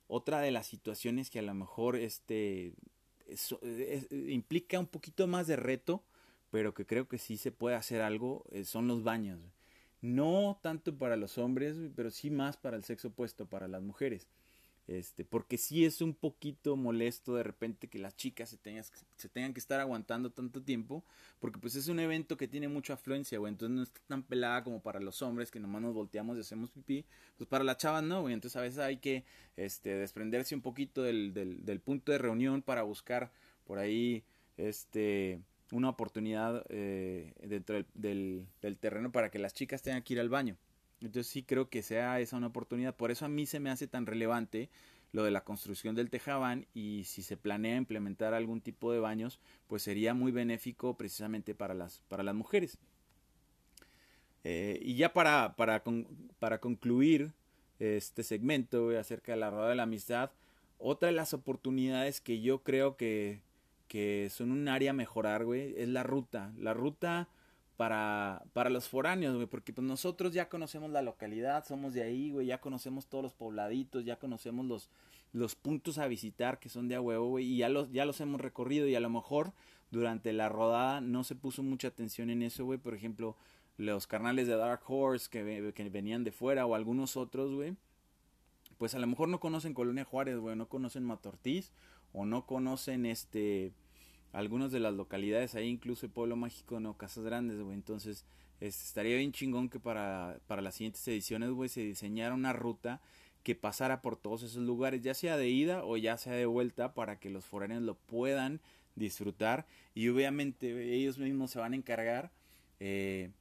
Otra 0.09 0.41
de 0.41 0.51
las 0.51 0.67
situaciones 0.67 1.29
que 1.29 1.39
a 1.39 1.41
lo 1.41 1.53
mejor 1.53 1.95
este 1.95 2.73
implica 4.11 4.77
un 4.77 4.87
poquito 4.87 5.25
más 5.25 5.47
de 5.47 5.55
reto, 5.55 6.03
pero 6.49 6.73
que 6.73 6.85
creo 6.85 7.07
que 7.07 7.17
sí 7.17 7.37
se 7.37 7.53
puede 7.53 7.77
hacer 7.77 8.01
algo, 8.01 8.43
eh, 8.51 8.65
son 8.65 8.89
los 8.89 9.03
baños. 9.03 9.39
No 10.01 10.59
tanto 10.61 10.97
para 10.97 11.15
los 11.15 11.37
hombres, 11.37 11.77
pero 11.95 12.11
sí 12.11 12.29
más 12.29 12.57
para 12.57 12.75
el 12.75 12.83
sexo 12.83 13.07
opuesto, 13.07 13.45
para 13.45 13.69
las 13.69 13.81
mujeres. 13.81 14.27
Este, 14.87 15.23
porque 15.23 15.57
sí 15.57 15.85
es 15.85 16.01
un 16.01 16.13
poquito 16.13 16.75
molesto 16.75 17.35
de 17.35 17.43
repente 17.43 17.87
que 17.87 17.99
las 17.99 18.15
chicas 18.17 18.49
se, 18.49 18.57
tengan, 18.57 18.83
se 19.15 19.29
tengan 19.29 19.53
que 19.53 19.59
estar 19.59 19.79
aguantando 19.79 20.31
tanto 20.31 20.61
tiempo, 20.61 21.03
porque 21.39 21.59
pues 21.59 21.75
es 21.75 21.87
un 21.87 21.99
evento 21.99 22.35
que 22.35 22.47
tiene 22.47 22.67
mucha 22.67 22.93
afluencia, 22.93 23.37
güey, 23.39 23.53
entonces 23.53 23.75
no 23.75 23.83
está 23.83 24.01
tan 24.07 24.23
pelada 24.23 24.63
como 24.63 24.81
para 24.81 24.99
los 24.99 25.21
hombres 25.21 25.51
que 25.51 25.59
nomás 25.59 25.81
nos 25.83 25.93
volteamos 25.93 26.35
y 26.35 26.41
hacemos 26.41 26.71
pipí, 26.71 27.05
pues 27.37 27.47
para 27.47 27.63
las 27.63 27.77
chavas 27.77 28.03
no, 28.03 28.21
güey, 28.21 28.33
entonces 28.33 28.57
a 28.57 28.61
veces 28.61 28.79
hay 28.79 28.97
que 28.97 29.23
este, 29.55 29.91
desprenderse 29.91 30.55
un 30.55 30.61
poquito 30.61 31.03
del, 31.03 31.33
del, 31.33 31.63
del 31.63 31.79
punto 31.79 32.11
de 32.11 32.17
reunión 32.17 32.61
para 32.61 32.81
buscar 32.83 33.31
por 33.65 33.77
ahí 33.77 34.23
este, 34.57 35.41
una 35.71 35.89
oportunidad 35.89 36.65
eh, 36.69 37.33
dentro 37.41 37.83
del, 37.93 38.45
del, 38.61 38.77
terreno 38.77 39.11
para 39.11 39.29
que 39.31 39.39
las 39.39 39.53
chicas 39.53 39.81
tengan 39.81 40.03
que 40.03 40.13
ir 40.13 40.19
al 40.19 40.29
baño. 40.29 40.57
Entonces 41.01 41.27
sí 41.27 41.43
creo 41.43 41.69
que 41.69 41.81
sea 41.81 42.19
esa 42.19 42.37
una 42.37 42.47
oportunidad. 42.47 42.95
Por 42.95 43.11
eso 43.11 43.25
a 43.25 43.29
mí 43.29 43.45
se 43.45 43.59
me 43.59 43.69
hace 43.69 43.87
tan 43.87 44.05
relevante 44.05 44.69
lo 45.11 45.23
de 45.23 45.31
la 45.31 45.43
construcción 45.43 45.95
del 45.95 46.09
tejabán 46.09 46.67
y 46.73 47.03
si 47.05 47.21
se 47.21 47.37
planea 47.37 47.75
implementar 47.75 48.33
algún 48.33 48.61
tipo 48.61 48.91
de 48.93 48.99
baños, 48.99 49.39
pues 49.67 49.83
sería 49.83 50.13
muy 50.13 50.31
benéfico 50.31 50.95
precisamente 50.95 51.53
para 51.53 51.73
las, 51.73 52.01
para 52.07 52.23
las 52.23 52.35
mujeres. 52.35 52.77
Eh, 54.43 54.79
y 54.81 54.95
ya 54.95 55.13
para, 55.13 55.55
para, 55.55 55.83
para 56.39 56.59
concluir 56.59 57.33
este 57.79 58.23
segmento 58.23 58.89
acerca 58.97 59.33
de 59.33 59.39
la 59.39 59.49
rueda 59.49 59.69
de 59.69 59.75
la 59.75 59.83
amistad, 59.83 60.31
otra 60.77 61.07
de 61.07 61.13
las 61.13 61.33
oportunidades 61.33 62.21
que 62.21 62.41
yo 62.41 62.63
creo 62.63 62.95
que, 62.95 63.41
que 63.87 64.29
son 64.31 64.51
un 64.51 64.67
área 64.67 64.91
a 64.91 64.95
mejorar, 64.95 65.45
güey, 65.45 65.75
es 65.77 65.89
la 65.89 66.03
ruta. 66.03 66.53
La 66.57 66.73
ruta 66.73 67.27
para, 67.81 68.43
para 68.53 68.69
los 68.69 68.87
foráneos, 68.87 69.33
güey, 69.33 69.47
porque 69.47 69.73
pues 69.73 69.87
nosotros 69.87 70.35
ya 70.35 70.49
conocemos 70.49 70.91
la 70.91 71.01
localidad, 71.01 71.65
somos 71.65 71.95
de 71.95 72.03
ahí, 72.03 72.29
güey, 72.29 72.45
ya 72.45 72.61
conocemos 72.61 73.07
todos 73.07 73.23
los 73.23 73.33
pobladitos, 73.33 74.05
ya 74.05 74.19
conocemos 74.19 74.67
los, 74.67 74.91
los 75.33 75.55
puntos 75.55 75.97
a 75.97 76.05
visitar 76.05 76.59
que 76.59 76.69
son 76.69 76.87
de 76.87 76.93
a 76.93 77.01
huevo, 77.01 77.29
güey, 77.29 77.45
y 77.45 77.57
ya 77.57 77.69
los, 77.69 77.91
ya 77.91 78.05
los 78.05 78.21
hemos 78.21 78.39
recorrido 78.39 78.87
y 78.87 78.93
a 78.93 78.99
lo 78.99 79.09
mejor 79.09 79.53
durante 79.89 80.31
la 80.31 80.47
rodada 80.47 81.01
no 81.01 81.23
se 81.23 81.33
puso 81.33 81.63
mucha 81.63 81.87
atención 81.87 82.29
en 82.29 82.43
eso, 82.43 82.65
güey, 82.65 82.77
por 82.77 82.93
ejemplo, 82.93 83.35
los 83.77 84.05
carnales 84.05 84.45
de 84.45 84.57
Dark 84.57 84.83
Horse 84.85 85.27
que, 85.31 85.73
que 85.73 85.89
venían 85.89 86.23
de 86.23 86.31
fuera 86.31 86.67
o 86.67 86.75
algunos 86.75 87.17
otros, 87.17 87.51
güey, 87.51 87.75
pues 88.77 88.93
a 88.93 88.99
lo 88.99 89.07
mejor 89.07 89.27
no 89.27 89.39
conocen 89.39 89.73
Colonia 89.73 90.05
Juárez, 90.05 90.37
güey, 90.37 90.55
no 90.55 90.69
conocen 90.69 91.03
Matortiz 91.03 91.71
o 92.13 92.27
no 92.27 92.45
conocen 92.45 93.07
este 93.07 93.73
algunas 94.33 94.71
de 94.71 94.79
las 94.79 94.93
localidades 94.93 95.55
ahí, 95.55 95.67
incluso 95.67 96.05
el 96.05 96.11
pueblo 96.11 96.35
mágico 96.35 96.79
no 96.79 96.97
Casas 96.97 97.23
Grandes, 97.23 97.61
güey. 97.61 97.75
Entonces, 97.75 98.25
estaría 98.59 99.17
bien 99.17 99.31
chingón 99.31 99.69
que 99.69 99.79
para, 99.79 100.39
para 100.47 100.61
las 100.61 100.75
siguientes 100.75 101.05
ediciones, 101.07 101.49
güey, 101.51 101.69
se 101.69 101.81
diseñara 101.81 102.33
una 102.33 102.53
ruta 102.53 103.01
que 103.43 103.55
pasara 103.55 104.01
por 104.01 104.17
todos 104.17 104.43
esos 104.43 104.63
lugares, 104.63 105.01
ya 105.01 105.13
sea 105.13 105.35
de 105.35 105.49
ida 105.49 105.83
o 105.83 105.97
ya 105.97 106.17
sea 106.17 106.33
de 106.33 106.45
vuelta, 106.45 106.93
para 106.93 107.19
que 107.19 107.29
los 107.29 107.45
foráneos 107.45 107.81
lo 107.81 107.95
puedan 107.95 108.61
disfrutar. 108.95 109.65
Y 109.95 110.07
obviamente 110.09 110.93
ellos 110.93 111.17
mismos 111.17 111.51
se 111.51 111.59
van 111.59 111.73
a 111.73 111.75
encargar 111.75 112.31
eh, 112.79 113.31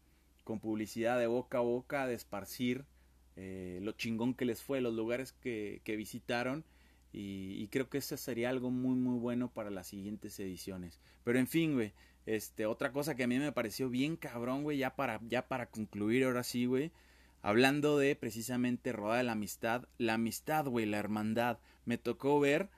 con 0.45 0.59
publicidad 0.59 1.19
de 1.19 1.27
boca 1.27 1.59
a 1.59 1.63
boca 1.63 2.07
de 2.07 2.15
esparcir 2.15 2.85
eh, 3.37 3.79
lo 3.83 3.93
chingón 3.93 4.35
que 4.35 4.45
les 4.45 4.63
fue, 4.63 4.81
los 4.81 4.95
lugares 4.95 5.33
que, 5.33 5.81
que 5.85 5.97
visitaron 5.97 6.65
y, 7.13 7.67
creo 7.69 7.89
que 7.89 7.99
eso 7.99 8.17
sería 8.17 8.51
algo 8.51 8.71
muy, 8.71 8.95
muy 8.95 9.19
bueno 9.19 9.53
para 9.53 9.71
las 9.71 9.89
siguientes 9.89 10.39
ediciones. 10.39 11.01
Pero 11.25 11.39
en 11.39 11.49
fin, 11.49 11.75
güey. 11.75 11.93
Este, 12.27 12.67
otra 12.67 12.93
cosa 12.93 13.17
que 13.17 13.25
a 13.25 13.27
mí 13.27 13.39
me 13.39 13.51
pareció 13.51 13.89
bien 13.89 14.17
cabrón, 14.17 14.63
güey, 14.63 14.79
ya 14.79 14.95
para, 14.95 15.21
ya 15.27 15.49
para 15.49 15.67
concluir 15.67 16.25
ahora 16.25 16.45
sí, 16.45 16.67
güey. 16.67 16.93
Hablando 17.43 17.99
de 17.99 18.15
precisamente 18.15 18.93
Roda 18.93 19.17
de 19.17 19.25
la 19.25 19.33
Amistad. 19.33 19.89
La 19.99 20.15
amistad, 20.15 20.67
güey, 20.67 20.87
la 20.87 20.99
hermandad. 20.99 21.59
Me 21.85 21.99
tocó 21.99 22.39
ver 22.39 22.69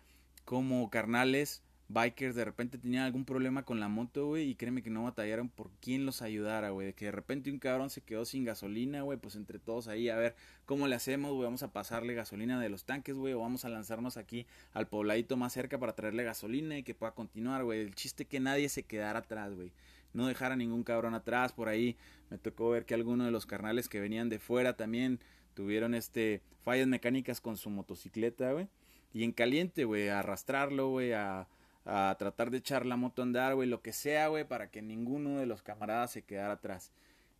como 0.44 0.88
carnales 0.88 1.62
bikers 1.92 2.34
de 2.34 2.44
repente 2.44 2.78
tenían 2.78 3.04
algún 3.04 3.24
problema 3.24 3.64
con 3.64 3.80
la 3.80 3.88
moto, 3.88 4.26
güey, 4.26 4.50
y 4.50 4.54
créeme 4.54 4.82
que 4.82 4.90
no 4.90 5.04
batallaron 5.04 5.48
por 5.48 5.70
quién 5.80 6.06
los 6.06 6.22
ayudara, 6.22 6.70
güey. 6.70 6.92
Que 6.94 7.06
de 7.06 7.12
repente 7.12 7.50
un 7.50 7.58
cabrón 7.58 7.90
se 7.90 8.00
quedó 8.00 8.24
sin 8.24 8.44
gasolina, 8.44 9.02
güey, 9.02 9.18
pues 9.18 9.36
entre 9.36 9.58
todos 9.58 9.88
ahí, 9.88 10.08
a 10.08 10.16
ver 10.16 10.34
cómo 10.64 10.88
le 10.88 10.94
hacemos, 10.94 11.32
güey, 11.32 11.44
vamos 11.44 11.62
a 11.62 11.72
pasarle 11.72 12.14
gasolina 12.14 12.60
de 12.60 12.68
los 12.68 12.84
tanques, 12.84 13.16
güey, 13.16 13.34
o 13.34 13.40
vamos 13.40 13.64
a 13.64 13.68
lanzarnos 13.68 14.16
aquí 14.16 14.46
al 14.72 14.88
pobladito 14.88 15.36
más 15.36 15.52
cerca 15.52 15.78
para 15.78 15.94
traerle 15.94 16.24
gasolina 16.24 16.78
y 16.78 16.82
que 16.82 16.94
pueda 16.94 17.12
continuar, 17.12 17.64
güey. 17.64 17.80
El 17.80 17.94
chiste 17.94 18.24
que 18.24 18.40
nadie 18.40 18.68
se 18.68 18.82
quedara 18.82 19.20
atrás, 19.20 19.54
güey. 19.54 19.72
No 20.12 20.26
dejara 20.26 20.56
ningún 20.56 20.82
cabrón 20.82 21.14
atrás, 21.14 21.52
por 21.52 21.68
ahí 21.68 21.96
me 22.30 22.38
tocó 22.38 22.70
ver 22.70 22.84
que 22.84 22.94
algunos 22.94 23.26
de 23.26 23.32
los 23.32 23.46
carnales 23.46 23.88
que 23.88 24.00
venían 24.00 24.28
de 24.28 24.38
fuera 24.38 24.76
también 24.76 25.20
tuvieron 25.54 25.94
este 25.94 26.42
fallas 26.62 26.86
mecánicas 26.86 27.40
con 27.40 27.56
su 27.56 27.70
motocicleta, 27.70 28.52
güey. 28.52 28.68
Y 29.14 29.24
en 29.24 29.32
caliente, 29.32 29.84
güey, 29.84 30.08
a 30.08 30.20
arrastrarlo, 30.20 30.88
güey, 30.88 31.12
a 31.12 31.46
a 31.84 32.14
tratar 32.18 32.50
de 32.50 32.58
echar 32.58 32.86
la 32.86 32.96
moto 32.96 33.22
a 33.22 33.24
andar, 33.24 33.54
güey, 33.54 33.68
lo 33.68 33.82
que 33.82 33.92
sea, 33.92 34.28
güey, 34.28 34.44
para 34.44 34.70
que 34.70 34.82
ninguno 34.82 35.38
de 35.38 35.46
los 35.46 35.62
camaradas 35.62 36.12
se 36.12 36.22
quedara 36.22 36.54
atrás. 36.54 36.92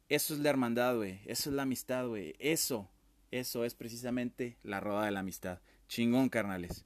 Eso 0.09 0.35
es 0.35 0.40
la 0.40 0.50
hermandad, 0.50 0.96
güey, 0.96 1.20
eso 1.26 1.50
es 1.50 1.57
la 1.57 1.62
amistad, 1.62 2.07
güey, 2.07 2.35
eso, 2.38 2.90
eso 3.31 3.64
es 3.64 3.74
precisamente 3.74 4.59
la 4.62 4.81
roda 4.81 5.05
de 5.05 5.12
la 5.12 5.20
amistad. 5.20 5.61
Chingón, 5.88 6.28
carnales. 6.28 6.85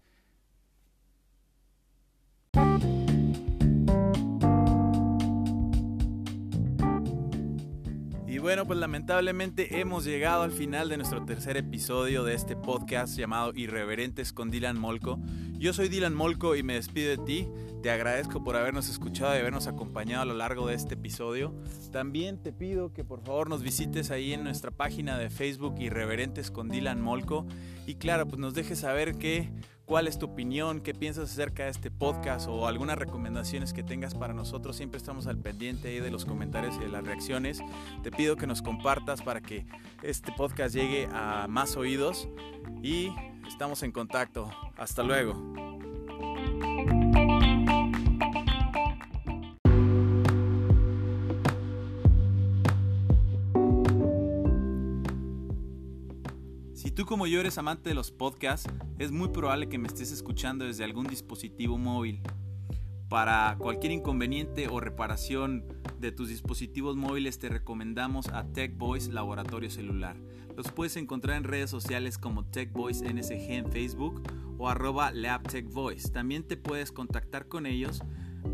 Bueno, 8.47 8.65
pues 8.65 8.79
lamentablemente 8.79 9.81
hemos 9.81 10.05
llegado 10.05 10.45
al 10.45 10.53
final 10.53 10.89
de 10.89 10.97
nuestro 10.97 11.25
tercer 11.25 11.57
episodio 11.57 12.23
de 12.23 12.35
este 12.35 12.55
podcast 12.55 13.19
llamado 13.19 13.51
Irreverentes 13.57 14.33
con 14.33 14.53
Dylan 14.53 14.79
Molko. 14.79 15.19
Yo 15.59 15.73
soy 15.73 15.89
Dylan 15.89 16.15
Molko 16.15 16.55
y 16.55 16.63
me 16.63 16.75
despido 16.75 17.11
de 17.11 17.19
ti. 17.19 17.49
Te 17.87 17.93
agradezco 17.93 18.43
por 18.43 18.57
habernos 18.57 18.89
escuchado 18.89 19.37
y 19.37 19.39
habernos 19.39 19.69
acompañado 19.69 20.23
a 20.23 20.25
lo 20.25 20.35
largo 20.35 20.67
de 20.67 20.75
este 20.75 20.95
episodio. 20.95 21.55
También 21.93 22.43
te 22.43 22.53
pido 22.53 22.93
que 22.93 23.05
por 23.05 23.21
favor 23.21 23.49
nos 23.49 23.63
visites 23.63 24.11
ahí 24.11 24.33
en 24.33 24.43
nuestra 24.43 24.73
página 24.73 25.17
de 25.17 25.31
Facebook 25.31 25.77
Irreverentes 25.79 26.51
con 26.51 26.69
Dylan 26.69 27.01
Molko. 27.01 27.47
Y 27.87 27.95
claro, 27.95 28.27
pues 28.27 28.41
nos 28.41 28.55
dejes 28.55 28.81
saber 28.81 29.15
que 29.19 29.53
cuál 29.85 30.09
es 30.09 30.19
tu 30.19 30.27
opinión, 30.27 30.81
qué 30.81 30.95
piensas 30.95 31.31
acerca 31.31 31.63
de 31.63 31.71
este 31.71 31.93
podcast 31.93 32.49
o 32.49 32.67
algunas 32.67 32.99
recomendaciones 32.99 33.73
que 33.73 33.85
tengas 33.85 34.17
para 34.17 34.35
nosotros. 34.35 34.75
Siempre 34.75 34.99
estamos 34.99 35.29
al 35.29 35.39
pendiente 35.39 35.87
ahí 35.87 36.01
de 36.01 36.11
los 36.11 36.25
comentarios 36.25 36.75
y 36.79 36.81
de 36.81 36.89
las 36.89 37.05
reacciones. 37.05 37.61
Te 38.03 38.11
pido 38.11 38.35
que 38.35 38.49
nos 38.49 38.63
compartas 38.63 39.23
para 39.23 39.41
que 39.41 39.65
este 40.03 40.33
podcast 40.33 40.75
llegue 40.75 41.07
a 41.13 41.47
más 41.49 41.77
oídos 41.77 42.29
y 42.83 43.11
estamos 43.47 43.85
en 43.85 43.93
contacto. 43.93 44.51
Hasta 44.77 45.05
luego. 45.05 45.66
Tú 56.97 57.05
como 57.05 57.27
yo 57.27 57.41
eres 57.41 57.59
amante 57.59 57.91
de 57.91 57.95
los 57.95 58.11
podcasts, 58.11 58.71
es 58.99 59.13
muy 59.13 59.29
probable 59.29 59.69
que 59.69 59.77
me 59.77 59.87
estés 59.87 60.13
escuchando 60.13 60.65
desde 60.65 60.83
algún 60.83 61.07
dispositivo 61.07 61.77
móvil. 61.77 62.23
Para 63.11 63.55
cualquier 63.59 63.93
inconveniente 63.93 64.69
o 64.69 64.81
reparación 64.81 65.63
de 66.01 66.11
tus 66.11 66.31
dispositivos 66.31 66.97
móviles 66.97 67.39
te 67.39 67.51
recomendamos 67.51 68.29
a 68.29 68.51
Tech 68.51 68.79
Voice 68.79 69.13
Laboratorio 69.13 69.69
Celular. 69.69 70.17
Los 70.57 70.73
puedes 70.73 70.97
encontrar 70.97 71.37
en 71.37 71.45
redes 71.45 71.69
sociales 71.69 72.17
como 72.17 72.47
TechVoiceNSG 72.47 73.51
en 73.51 73.71
Facebook 73.71 74.23
o 74.57 74.71
arroba 74.71 75.13
LabTechVoice. 75.13 76.13
También 76.13 76.45
te 76.45 76.57
puedes 76.57 76.93
contactar 76.93 77.47
con 77.47 77.67
ellos 77.67 78.01